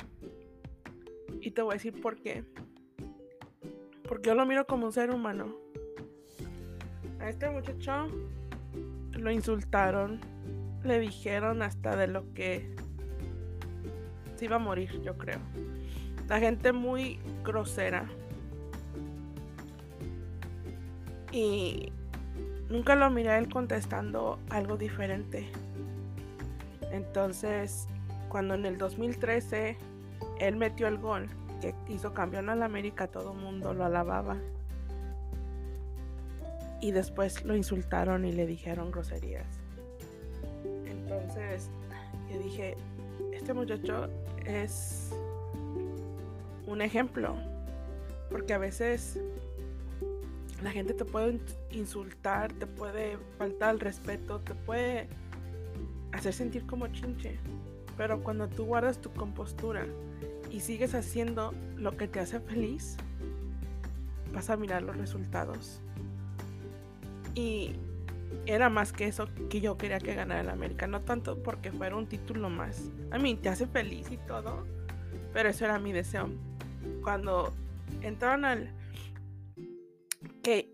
Y 1.41 1.51
te 1.51 1.61
voy 1.61 1.71
a 1.71 1.73
decir 1.75 1.99
por 2.01 2.17
qué. 2.17 2.43
Porque 4.07 4.29
yo 4.29 4.35
lo 4.35 4.45
miro 4.45 4.65
como 4.65 4.87
un 4.87 4.91
ser 4.91 5.11
humano. 5.11 5.55
A 7.19 7.29
este 7.29 7.49
muchacho 7.49 8.07
lo 9.19 9.31
insultaron, 9.31 10.19
le 10.83 10.99
dijeron 10.99 11.61
hasta 11.61 11.95
de 11.95 12.07
lo 12.07 12.33
que 12.33 12.75
se 14.35 14.45
iba 14.45 14.55
a 14.55 14.59
morir, 14.59 15.01
yo 15.01 15.17
creo. 15.17 15.39
La 16.27 16.39
gente 16.39 16.71
muy 16.71 17.19
grosera. 17.43 18.07
Y 21.31 21.91
nunca 22.69 22.95
lo 22.95 23.09
miré 23.09 23.37
él 23.37 23.49
contestando 23.49 24.39
algo 24.49 24.77
diferente. 24.77 25.51
Entonces, 26.91 27.87
cuando 28.29 28.53
en 28.53 28.65
el 28.65 28.77
2013 28.77 29.77
él 30.39 30.55
metió 30.55 30.87
el 30.87 30.97
gol 30.97 31.27
que 31.61 31.75
hizo 31.89 32.13
campeón 32.13 32.49
al 32.49 32.63
América, 32.63 33.07
todo 33.07 33.33
el 33.33 33.39
mundo 33.39 33.73
lo 33.73 33.85
alababa. 33.85 34.37
Y 36.81 36.91
después 36.91 37.43
lo 37.43 37.55
insultaron 37.55 38.25
y 38.25 38.31
le 38.31 38.45
dijeron 38.45 38.91
groserías. 38.91 39.47
Entonces, 40.85 41.69
yo 42.31 42.39
dije, 42.39 42.75
este 43.33 43.53
muchacho 43.53 44.09
es 44.45 45.11
un 46.67 46.81
ejemplo. 46.81 47.35
Porque 48.29 48.53
a 48.53 48.57
veces 48.59 49.19
la 50.63 50.71
gente 50.71 50.93
te 50.93 51.05
puede 51.05 51.39
insultar, 51.71 52.53
te 52.53 52.67
puede 52.67 53.17
faltar 53.37 53.73
el 53.73 53.79
respeto, 53.79 54.39
te 54.39 54.53
puede 54.53 55.07
hacer 56.11 56.33
sentir 56.33 56.65
como 56.65 56.87
chinche. 56.87 57.39
Pero 57.97 58.21
cuando 58.23 58.47
tú 58.47 58.65
guardas 58.65 58.99
tu 58.99 59.11
compostura 59.11 59.85
y 60.49 60.59
sigues 60.61 60.93
haciendo 60.95 61.53
lo 61.75 61.97
que 61.97 62.07
te 62.07 62.19
hace 62.19 62.39
feliz, 62.39 62.97
vas 64.33 64.49
a 64.49 64.57
mirar 64.57 64.83
los 64.83 64.97
resultados. 64.97 65.81
Era 68.45 68.69
más 68.69 68.93
que 68.93 69.05
eso 69.05 69.27
que 69.49 69.61
yo 69.61 69.77
quería 69.77 69.99
que 69.99 70.15
ganara 70.15 70.41
el 70.41 70.49
América, 70.49 70.87
no 70.87 71.01
tanto 71.01 71.41
porque 71.41 71.71
fuera 71.71 71.95
un 71.95 72.07
título 72.07 72.49
más. 72.49 72.91
A 73.11 73.17
mí 73.17 73.35
te 73.35 73.49
hace 73.49 73.67
feliz 73.67 74.11
y 74.11 74.17
todo, 74.17 74.65
pero 75.33 75.49
eso 75.49 75.65
era 75.65 75.79
mi 75.79 75.91
deseo. 75.91 76.29
Cuando 77.03 77.53
entraron 78.01 78.45
al 78.45 78.73
que 80.43 80.71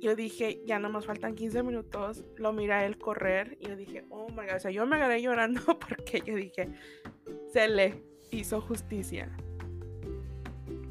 yo 0.00 0.14
dije, 0.14 0.62
ya 0.66 0.78
no 0.78 0.90
nos 0.90 1.06
faltan 1.06 1.34
15 1.34 1.62
minutos, 1.62 2.24
lo 2.36 2.52
mira 2.52 2.80
a 2.80 2.86
él 2.86 2.98
correr 2.98 3.56
y 3.60 3.68
yo 3.68 3.76
dije, 3.76 4.04
oh 4.10 4.28
my 4.28 4.46
god, 4.46 4.56
o 4.56 4.60
sea, 4.60 4.70
yo 4.70 4.86
me 4.86 4.96
agarré 4.96 5.22
llorando 5.22 5.62
porque 5.88 6.22
yo 6.24 6.34
dije, 6.34 6.68
se 7.52 7.68
le 7.68 8.02
hizo 8.30 8.60
justicia. 8.60 9.34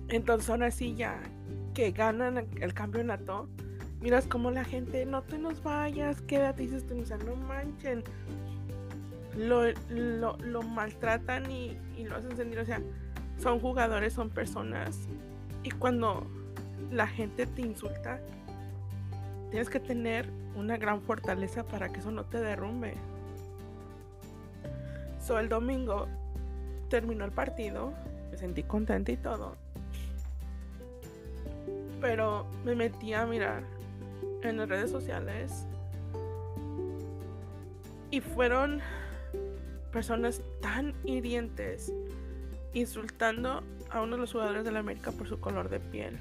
Entonces, 0.10 0.50
ahora 0.50 0.72
sí, 0.72 0.96
ya 0.96 1.22
que 1.74 1.92
ganan 1.92 2.48
el 2.60 2.74
campeonato, 2.74 3.50
miras 4.04 4.28
como 4.28 4.52
la 4.52 4.66
gente, 4.66 5.06
no 5.06 5.22
te 5.22 5.38
nos 5.38 5.64
vayas, 5.64 6.22
quédate, 6.24 6.64
dices 6.64 6.86
tú, 6.86 7.00
o 7.00 7.06
sea, 7.06 7.18
no 7.18 7.38
manchen. 7.38 8.04
Lo, 9.38 9.64
lo, 9.90 10.62
maltratan 10.62 11.50
y, 11.50 11.78
y 11.98 12.04
lo 12.04 12.18
hacen 12.18 12.36
sentir, 12.36 12.60
o 12.60 12.66
sea, 12.66 12.82
son 13.38 13.62
jugadores, 13.62 14.12
son 14.12 14.30
personas. 14.30 15.08
Y 15.64 15.72
cuando 15.72 16.28
la 16.92 17.08
gente 17.08 17.48
te 17.48 17.62
insulta, 17.62 18.20
tienes 19.50 19.70
que 19.70 19.80
tener 19.80 20.30
una 20.56 20.76
gran 20.76 21.02
fortaleza 21.02 21.64
para 21.64 21.88
que 21.88 22.02
eso 22.02 22.12
no 22.12 22.26
te 22.26 22.40
derrumbe. 22.40 22.96
So, 25.26 25.40
el 25.40 25.48
domingo 25.48 26.08
terminó 26.90 27.24
el 27.24 27.32
partido, 27.32 27.94
me 28.30 28.38
sentí 28.38 28.64
contenta 28.64 29.14
y 29.14 29.18
todo. 29.18 29.56
Pero 32.02 32.46
me 32.66 32.76
metí 32.76 33.14
a 33.14 33.26
mirar 33.26 33.64
en 34.50 34.58
las 34.58 34.70
redes 34.70 34.92
sociales 34.92 35.66
y 38.12 38.22
fueron 38.22 38.82
personas 39.92 40.42
tan 40.62 40.94
hirientes 41.04 41.94
insultando 42.74 43.64
a 43.90 44.02
uno 44.02 44.16
de 44.16 44.22
los 44.22 44.32
jugadores 44.32 44.64
de 44.64 44.72
la 44.72 44.80
América 44.80 45.12
por 45.12 45.28
su 45.28 45.40
color 45.40 45.70
de 45.70 45.80
piel 45.80 46.20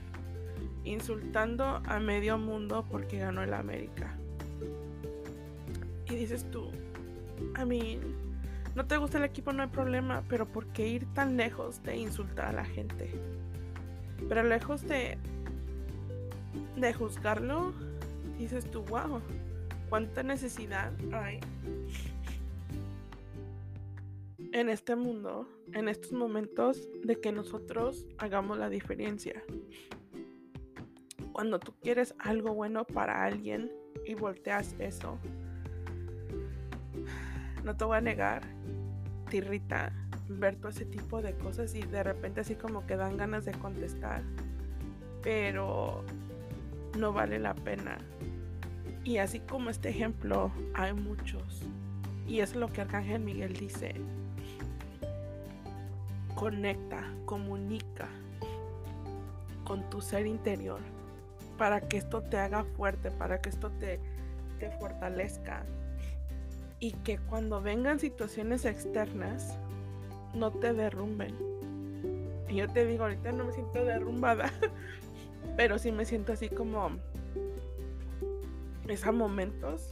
insultando 0.84 1.80
a 1.86 1.98
medio 2.00 2.38
mundo 2.38 2.84
porque 2.90 3.18
ganó 3.18 3.42
el 3.42 3.54
América. 3.54 4.14
Y 6.08 6.14
dices 6.14 6.44
tú, 6.50 6.70
a 7.54 7.64
mí, 7.64 7.98
no 8.74 8.86
te 8.86 8.96
gusta 8.96 9.18
el 9.18 9.24
equipo, 9.24 9.52
no 9.52 9.62
hay 9.62 9.68
problema, 9.68 10.22
pero 10.28 10.46
¿por 10.46 10.66
qué 10.68 10.88
ir 10.88 11.06
tan 11.14 11.36
lejos 11.36 11.82
de 11.82 11.96
insultar 11.96 12.46
a 12.46 12.52
la 12.52 12.64
gente? 12.64 13.10
Pero 14.28 14.42
lejos 14.42 14.82
de, 14.82 15.18
de 16.76 16.92
juzgarlo, 16.92 17.72
dices 18.42 18.70
tú, 18.70 18.82
wow, 18.84 19.20
cuánta 19.88 20.22
necesidad 20.22 20.92
hay 21.12 21.40
en 24.52 24.68
este 24.68 24.96
mundo, 24.96 25.48
en 25.72 25.88
estos 25.88 26.12
momentos, 26.12 26.88
de 27.02 27.20
que 27.20 27.32
nosotros 27.32 28.06
hagamos 28.18 28.58
la 28.58 28.68
diferencia 28.68 29.42
cuando 31.32 31.58
tú 31.58 31.74
quieres 31.80 32.14
algo 32.18 32.54
bueno 32.54 32.84
para 32.84 33.24
alguien 33.24 33.72
y 34.06 34.14
volteas 34.14 34.74
eso, 34.78 35.18
no 37.64 37.76
te 37.76 37.84
voy 37.84 37.96
a 37.96 38.00
negar, 38.00 38.42
te 39.30 39.38
irrita 39.38 39.92
ver 40.28 40.56
todo 40.56 40.68
ese 40.68 40.84
tipo 40.84 41.20
de 41.22 41.34
cosas 41.34 41.74
y 41.74 41.82
de 41.82 42.02
repente 42.02 42.40
así 42.40 42.54
como 42.54 42.86
que 42.86 42.96
dan 42.96 43.16
ganas 43.16 43.44
de 43.44 43.52
contestar, 43.52 44.22
pero 45.22 46.04
no 46.98 47.12
vale 47.12 47.38
la 47.38 47.54
pena. 47.54 47.98
Y 49.04 49.18
así 49.18 49.40
como 49.40 49.70
este 49.70 49.88
ejemplo, 49.88 50.52
hay 50.74 50.92
muchos. 50.92 51.62
Y 52.26 52.40
es 52.40 52.54
lo 52.54 52.68
que 52.68 52.82
Arcángel 52.82 53.20
Miguel 53.20 53.54
dice. 53.54 53.94
Conecta, 56.36 57.02
comunica 57.24 58.08
con 59.64 59.88
tu 59.90 60.00
ser 60.00 60.26
interior 60.26 60.80
para 61.58 61.80
que 61.80 61.96
esto 61.96 62.22
te 62.22 62.38
haga 62.38 62.64
fuerte, 62.64 63.10
para 63.10 63.40
que 63.40 63.48
esto 63.48 63.70
te, 63.70 64.00
te 64.58 64.70
fortalezca. 64.78 65.64
Y 66.78 66.92
que 66.92 67.18
cuando 67.18 67.60
vengan 67.60 67.98
situaciones 67.98 68.64
externas, 68.64 69.56
no 70.34 70.50
te 70.50 70.72
derrumben. 70.72 71.34
Y 72.48 72.56
yo 72.56 72.68
te 72.68 72.86
digo, 72.86 73.04
ahorita 73.04 73.32
no 73.32 73.44
me 73.44 73.52
siento 73.52 73.84
derrumbada, 73.84 74.52
pero 75.56 75.78
sí 75.78 75.92
me 75.92 76.04
siento 76.04 76.32
así 76.32 76.48
como 76.48 76.90
es 78.88 79.06
a 79.06 79.12
momentos. 79.12 79.90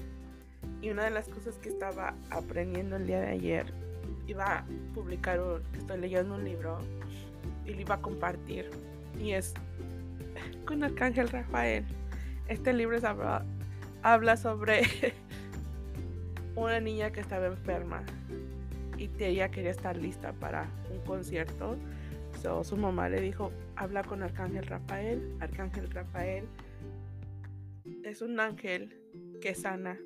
Y 0.83 0.91
una 0.91 1.05
de 1.05 1.11
las 1.11 1.29
cosas 1.29 1.57
que 1.59 1.69
estaba 1.69 2.15
aprendiendo 2.31 2.97
el 2.97 3.07
día 3.07 3.21
de 3.21 3.29
ayer, 3.29 3.73
iba 4.27 4.59
a 4.59 4.65
publicar 4.95 5.41
un, 5.41 5.63
estoy 5.77 5.99
leyendo 5.99 6.35
un 6.35 6.45
libro 6.45 6.79
y 7.65 7.75
lo 7.75 7.81
iba 7.81 7.97
a 7.97 8.01
compartir. 8.01 8.71
Y 9.19 9.33
es 9.33 9.55
con 10.67 10.85
Arcángel 10.85 11.29
Rafael. 11.29 11.85
Este 12.49 12.73
libro 12.73 12.97
habla, 13.07 13.45
habla 14.03 14.37
sobre 14.37 14.83
una 16.57 16.81
niña 16.81 17.11
que 17.11 17.21
estaba 17.21 17.47
enferma 17.47 18.03
y 18.97 19.11
ella 19.19 19.51
quería 19.51 19.71
estar 19.71 19.97
lista 19.97 20.33
para 20.33 20.67
un 20.91 21.01
concierto. 21.05 21.77
su 22.63 22.77
mamá 22.77 23.09
le 23.09 23.21
dijo, 23.21 23.51
habla 23.77 24.03
con 24.03 24.23
Arcángel 24.23 24.67
Rafael. 24.67 25.37
Arcángel 25.41 25.91
Rafael 25.91 26.45
es 28.11 28.23
un 28.23 28.41
ángel 28.41 28.97
que 29.41 29.55
sana 29.55 29.99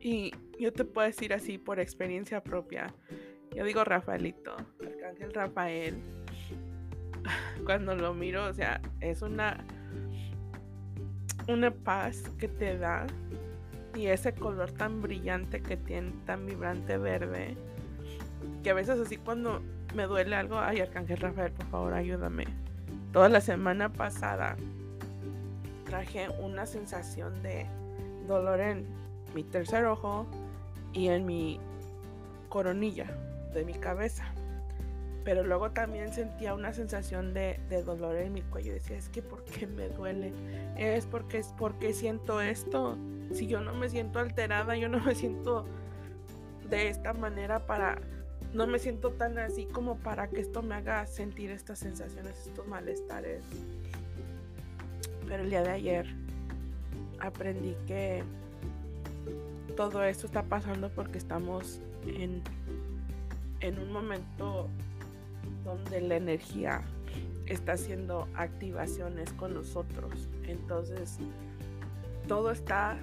Y 0.00 0.32
yo 0.58 0.72
te 0.72 0.84
puedo 0.84 1.06
decir 1.06 1.34
así 1.34 1.58
por 1.58 1.80
experiencia 1.80 2.42
propia. 2.42 2.94
Yo 3.54 3.64
digo 3.64 3.82
Rafaelito, 3.84 4.56
Arcángel 4.80 5.34
Rafael. 5.34 5.94
Cuando 7.64 7.94
lo 7.94 8.14
miro, 8.14 8.46
o 8.46 8.54
sea, 8.54 8.80
es 9.00 9.20
una 9.22 9.64
una 11.48 11.70
paz 11.72 12.22
que 12.38 12.46
te 12.46 12.78
da 12.78 13.06
y 13.96 14.06
ese 14.06 14.32
color 14.32 14.70
tan 14.70 15.02
brillante 15.02 15.60
que 15.60 15.76
tiene, 15.76 16.12
tan 16.24 16.46
vibrante 16.46 16.96
verde, 16.96 17.56
que 18.62 18.70
a 18.70 18.74
veces 18.74 19.00
así 19.00 19.16
cuando 19.16 19.60
me 19.94 20.04
duele 20.04 20.36
algo, 20.36 20.60
ay 20.60 20.80
Arcángel 20.80 21.18
Rafael, 21.18 21.52
por 21.52 21.66
favor, 21.66 21.92
ayúdame. 21.94 22.44
Toda 23.12 23.28
la 23.28 23.40
semana 23.40 23.92
pasada 23.92 24.56
traje 25.90 26.28
una 26.40 26.66
sensación 26.66 27.42
de 27.42 27.66
dolor 28.28 28.60
en 28.60 28.86
mi 29.34 29.42
tercer 29.42 29.84
ojo 29.86 30.24
y 30.92 31.08
en 31.08 31.26
mi 31.26 31.58
coronilla 32.48 33.06
de 33.52 33.64
mi 33.64 33.74
cabeza. 33.74 34.32
Pero 35.24 35.42
luego 35.42 35.72
también 35.72 36.12
sentía 36.12 36.54
una 36.54 36.72
sensación 36.72 37.34
de, 37.34 37.58
dolor 37.84 38.16
en 38.16 38.32
mi 38.32 38.42
cuello. 38.42 38.72
Decía, 38.72 38.96
es 38.96 39.08
que 39.08 39.20
¿por 39.20 39.44
qué 39.44 39.66
me 39.66 39.88
duele? 39.88 40.32
Es 40.78 41.06
porque 41.06 41.38
es 41.38 41.52
porque 41.58 41.92
siento 41.92 42.40
esto. 42.40 42.96
Si 43.34 43.48
yo 43.48 43.60
no 43.60 43.74
me 43.74 43.88
siento 43.88 44.20
alterada, 44.20 44.76
yo 44.76 44.88
no 44.88 45.00
me 45.00 45.14
siento 45.14 45.66
de 46.70 46.88
esta 46.88 47.12
manera 47.12 47.66
para 47.66 47.98
no 48.54 48.66
me 48.66 48.78
siento 48.78 49.10
tan 49.10 49.38
así 49.38 49.66
como 49.66 49.96
para 49.98 50.28
que 50.28 50.40
esto 50.40 50.62
me 50.62 50.74
haga 50.74 51.06
sentir 51.06 51.50
estas 51.50 51.80
sensaciones, 51.80 52.46
estos 52.46 52.66
malestares. 52.66 53.44
Pero 55.30 55.44
el 55.44 55.50
día 55.50 55.62
de 55.62 55.70
ayer 55.70 56.06
aprendí 57.20 57.76
que 57.86 58.24
todo 59.76 60.02
esto 60.02 60.26
está 60.26 60.42
pasando 60.42 60.90
porque 60.90 61.18
estamos 61.18 61.80
en, 62.04 62.42
en 63.60 63.78
un 63.78 63.92
momento 63.92 64.68
donde 65.64 66.00
la 66.00 66.16
energía 66.16 66.80
está 67.46 67.74
haciendo 67.74 68.26
activaciones 68.34 69.32
con 69.34 69.54
nosotros. 69.54 70.28
Entonces, 70.48 71.18
todo 72.26 72.50
está 72.50 72.98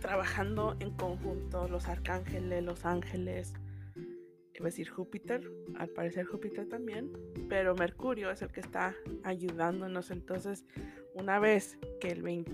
trabajando 0.00 0.76
en 0.78 0.92
conjunto, 0.92 1.66
los 1.66 1.88
arcángeles, 1.88 2.62
los 2.62 2.84
ángeles, 2.84 3.54
a 4.60 4.64
decir 4.64 4.88
Júpiter, 4.88 5.50
al 5.76 5.88
parecer 5.88 6.26
Júpiter 6.26 6.68
también, 6.68 7.10
pero 7.48 7.74
Mercurio 7.74 8.30
es 8.30 8.42
el 8.42 8.50
que 8.50 8.60
está 8.60 8.94
ayudándonos. 9.24 10.10
Entonces, 10.10 10.64
una 11.14 11.38
vez 11.38 11.78
que 12.00 12.08
el 12.08 12.22
20, 12.22 12.52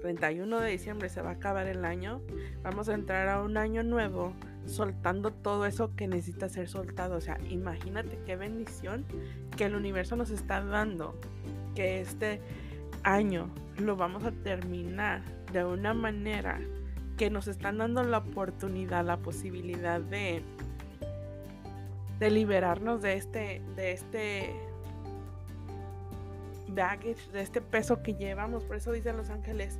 31 0.00 0.60
de 0.60 0.70
diciembre 0.70 1.08
se 1.08 1.22
va 1.22 1.30
a 1.30 1.34
acabar 1.34 1.66
el 1.66 1.84
año, 1.84 2.20
vamos 2.62 2.88
a 2.88 2.94
entrar 2.94 3.28
a 3.28 3.42
un 3.42 3.56
año 3.56 3.82
nuevo 3.82 4.34
soltando 4.66 5.32
todo 5.32 5.66
eso 5.66 5.94
que 5.94 6.08
necesita 6.08 6.48
ser 6.48 6.68
soltado. 6.68 7.16
O 7.16 7.20
sea, 7.20 7.38
imagínate 7.48 8.18
qué 8.26 8.36
bendición 8.36 9.04
que 9.56 9.64
el 9.64 9.74
universo 9.74 10.16
nos 10.16 10.30
está 10.30 10.62
dando, 10.62 11.18
que 11.74 12.00
este 12.00 12.40
año 13.02 13.50
lo 13.78 13.96
vamos 13.96 14.24
a 14.24 14.32
terminar 14.32 15.22
de 15.52 15.64
una 15.64 15.94
manera 15.94 16.60
que 17.16 17.30
nos 17.30 17.46
están 17.46 17.78
dando 17.78 18.02
la 18.02 18.18
oportunidad, 18.18 19.04
la 19.04 19.18
posibilidad 19.18 20.00
de, 20.00 20.42
de 22.18 22.30
liberarnos 22.30 23.02
de 23.02 23.14
este, 23.14 23.62
de 23.76 23.92
este 23.92 24.54
baggage, 26.68 27.30
de 27.32 27.42
este 27.42 27.60
peso 27.60 28.02
que 28.02 28.14
llevamos. 28.14 28.64
Por 28.64 28.76
eso 28.76 28.92
dicen 28.92 29.16
los 29.16 29.30
ángeles, 29.30 29.78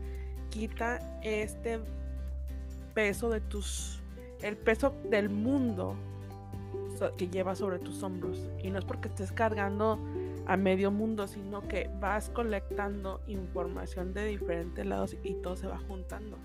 quita 0.51 0.99
este 1.23 1.81
peso 2.95 3.31
de 3.31 3.41
tus, 3.41 4.01
el 4.43 4.57
peso 4.57 4.95
del 5.11 5.29
mundo 5.29 5.97
que 7.19 7.29
llevas 7.29 7.59
sobre 7.59 7.79
tus 7.79 8.03
hombros. 8.03 8.49
Y 8.63 8.71
no 8.71 8.79
es 8.79 8.85
porque 8.85 9.09
estés 9.09 9.33
cargando 9.33 9.99
a 10.47 10.57
medio 10.57 10.91
mundo, 10.91 11.27
sino 11.27 11.67
que 11.67 11.91
vas 12.01 12.31
colectando 12.31 13.21
información 13.27 14.15
de 14.15 14.27
diferentes 14.27 14.85
lados 14.87 15.17
y 15.23 15.35
todo 15.35 15.57
se 15.57 15.67
va 15.67 15.79
juntando. 15.79 16.39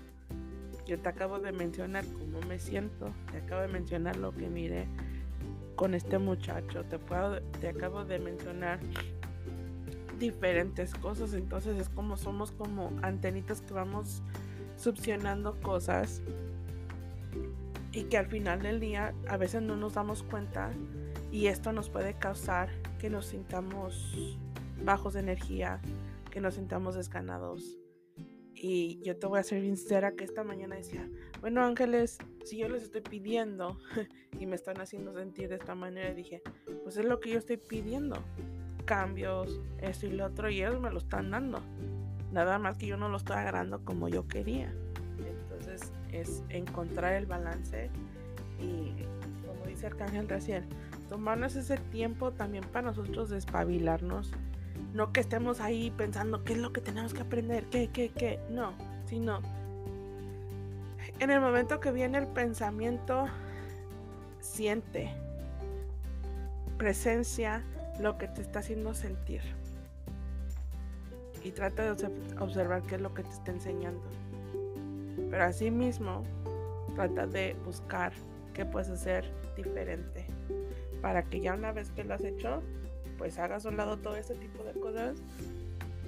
Yo 0.86 0.98
te 0.98 1.08
acabo 1.08 1.38
de 1.38 1.52
mencionar 1.52 2.04
cómo 2.18 2.40
me 2.48 2.58
siento, 2.58 3.12
te 3.30 3.38
acabo 3.38 3.60
de 3.60 3.68
mencionar 3.68 4.16
lo 4.16 4.32
que 4.32 4.48
miré 4.48 4.88
con 5.80 5.94
este 5.94 6.18
muchacho, 6.18 6.84
te, 6.84 6.98
puedo, 6.98 7.40
te 7.58 7.70
acabo 7.70 8.04
de 8.04 8.18
mencionar 8.18 8.80
diferentes 10.18 10.92
cosas, 10.92 11.32
entonces 11.32 11.78
es 11.78 11.88
como 11.88 12.18
somos 12.18 12.52
como 12.52 12.92
antenitas 13.00 13.62
que 13.62 13.72
vamos 13.72 14.22
succionando 14.76 15.58
cosas 15.62 16.20
y 17.92 18.02
que 18.04 18.18
al 18.18 18.26
final 18.26 18.60
del 18.60 18.78
día 18.78 19.14
a 19.26 19.38
veces 19.38 19.62
no 19.62 19.74
nos 19.74 19.94
damos 19.94 20.22
cuenta 20.22 20.70
y 21.32 21.46
esto 21.46 21.72
nos 21.72 21.88
puede 21.88 22.12
causar 22.12 22.68
que 22.98 23.08
nos 23.08 23.24
sintamos 23.24 24.36
bajos 24.84 25.14
de 25.14 25.20
energía, 25.20 25.80
que 26.30 26.42
nos 26.42 26.56
sintamos 26.56 26.94
desganados. 26.94 27.78
Y 28.54 29.00
yo 29.02 29.16
te 29.16 29.26
voy 29.26 29.40
a 29.40 29.44
ser 29.44 29.62
sincera 29.62 30.12
que 30.12 30.24
esta 30.24 30.44
mañana 30.44 30.76
decía, 30.76 31.08
bueno 31.40 31.64
ángeles, 31.64 32.18
si 32.44 32.58
yo 32.58 32.68
les 32.68 32.82
estoy 32.82 33.00
pidiendo 33.00 33.78
y 34.40 34.46
me 34.46 34.56
están 34.56 34.80
haciendo 34.80 35.12
sentir 35.12 35.48
de 35.48 35.56
esta 35.56 35.74
manera, 35.74 36.12
dije, 36.14 36.42
pues 36.82 36.96
es 36.96 37.04
lo 37.04 37.20
que 37.20 37.30
yo 37.30 37.38
estoy 37.38 37.56
pidiendo. 37.56 38.16
Cambios, 38.84 39.60
esto 39.78 40.06
y 40.06 40.12
lo 40.12 40.26
otro, 40.26 40.50
y 40.50 40.62
ellos 40.62 40.80
me 40.80 40.90
lo 40.90 40.98
están 40.98 41.30
dando. 41.30 41.60
Nada 42.32 42.58
más 42.58 42.76
que 42.76 42.86
yo 42.86 42.96
no 42.96 43.08
lo 43.08 43.16
estoy 43.16 43.36
agarrando 43.36 43.84
como 43.84 44.08
yo 44.08 44.26
quería. 44.26 44.74
Entonces 45.18 45.92
es 46.12 46.42
encontrar 46.48 47.14
el 47.14 47.26
balance 47.26 47.90
y 48.58 48.94
como 49.46 49.64
dice 49.66 49.86
Arcángel 49.86 50.28
recién, 50.28 50.64
tomarnos 51.08 51.56
ese 51.56 51.76
tiempo 51.76 52.32
también 52.32 52.64
para 52.64 52.88
nosotros 52.88 53.30
despabilarnos. 53.30 54.32
No 54.94 55.12
que 55.12 55.20
estemos 55.20 55.60
ahí 55.60 55.90
pensando 55.90 56.42
qué 56.44 56.54
es 56.54 56.58
lo 56.58 56.72
que 56.72 56.80
tenemos 56.80 57.14
que 57.14 57.20
aprender, 57.20 57.66
qué, 57.66 57.88
qué, 57.92 58.10
qué. 58.10 58.40
No, 58.50 58.74
sino 59.06 59.40
en 61.20 61.30
el 61.30 61.40
momento 61.40 61.80
que 61.80 61.92
viene 61.92 62.18
el 62.18 62.26
pensamiento, 62.26 63.26
siente, 64.40 65.12
presencia 66.78 67.62
lo 68.00 68.16
que 68.16 68.26
te 68.26 68.40
está 68.40 68.60
haciendo 68.60 68.94
sentir. 68.94 69.42
Y 71.44 71.52
trata 71.52 71.94
de 71.94 72.10
observar 72.38 72.82
qué 72.82 72.94
es 72.96 73.02
lo 73.02 73.12
que 73.12 73.22
te 73.22 73.30
está 73.30 73.52
enseñando. 73.52 74.02
Pero 75.30 75.44
asimismo, 75.44 76.24
trata 76.94 77.26
de 77.26 77.54
buscar 77.66 78.12
qué 78.54 78.64
puedes 78.64 78.88
hacer 78.88 79.30
diferente 79.56 80.26
para 81.02 81.22
que 81.22 81.40
ya 81.40 81.54
una 81.54 81.72
vez 81.72 81.90
que 81.90 82.02
lo 82.02 82.14
has 82.14 82.24
hecho, 82.24 82.62
pues 83.18 83.38
hagas 83.38 83.66
a 83.66 83.68
un 83.68 83.76
lado 83.76 83.98
todo 83.98 84.16
ese 84.16 84.34
tipo 84.34 84.64
de 84.64 84.72
cosas 84.72 85.18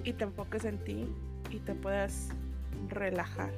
y 0.03 0.13
te 0.13 0.23
enfoques 0.23 0.65
en 0.65 0.83
ti 0.83 1.07
y 1.51 1.59
te 1.59 1.75
puedas 1.75 2.29
relajar. 2.89 3.51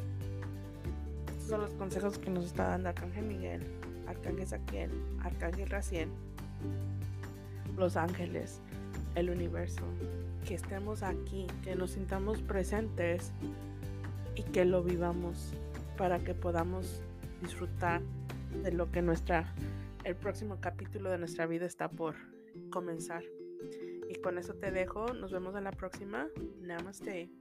Son 1.47 1.61
los 1.61 1.73
consejos 1.73 2.17
que 2.17 2.29
nos 2.29 2.45
está 2.45 2.69
dando 2.69 2.89
Arcángel 2.89 3.25
Miguel, 3.25 3.61
Arcángel 4.07 4.47
Saquiel, 4.47 4.91
Arcángel 5.21 5.69
Raciel, 5.69 6.09
los 7.77 7.95
ángeles, 7.97 8.61
el 9.13 9.29
universo. 9.29 9.83
Que 10.47 10.55
estemos 10.55 11.03
aquí, 11.03 11.47
que 11.63 11.75
nos 11.75 11.91
sintamos 11.91 12.41
presentes 12.41 13.31
y 14.35 14.43
que 14.43 14.65
lo 14.65 14.83
vivamos 14.83 15.53
para 15.97 16.19
que 16.19 16.33
podamos 16.33 17.01
disfrutar 17.41 18.01
de 18.63 18.71
lo 18.71 18.91
que 18.91 19.01
nuestra 19.01 19.53
el 20.03 20.15
próximo 20.15 20.59
capítulo 20.61 21.09
de 21.09 21.17
nuestra 21.17 21.47
vida 21.47 21.65
está 21.65 21.89
por 21.89 22.15
comenzar. 22.69 23.23
Y 24.07 24.15
con 24.21 24.37
eso 24.37 24.53
te 24.53 24.71
dejo. 24.71 25.13
Nos 25.13 25.31
vemos 25.31 25.55
en 25.55 25.63
la 25.63 25.71
próxima. 25.71 26.27
Namaste. 26.61 27.31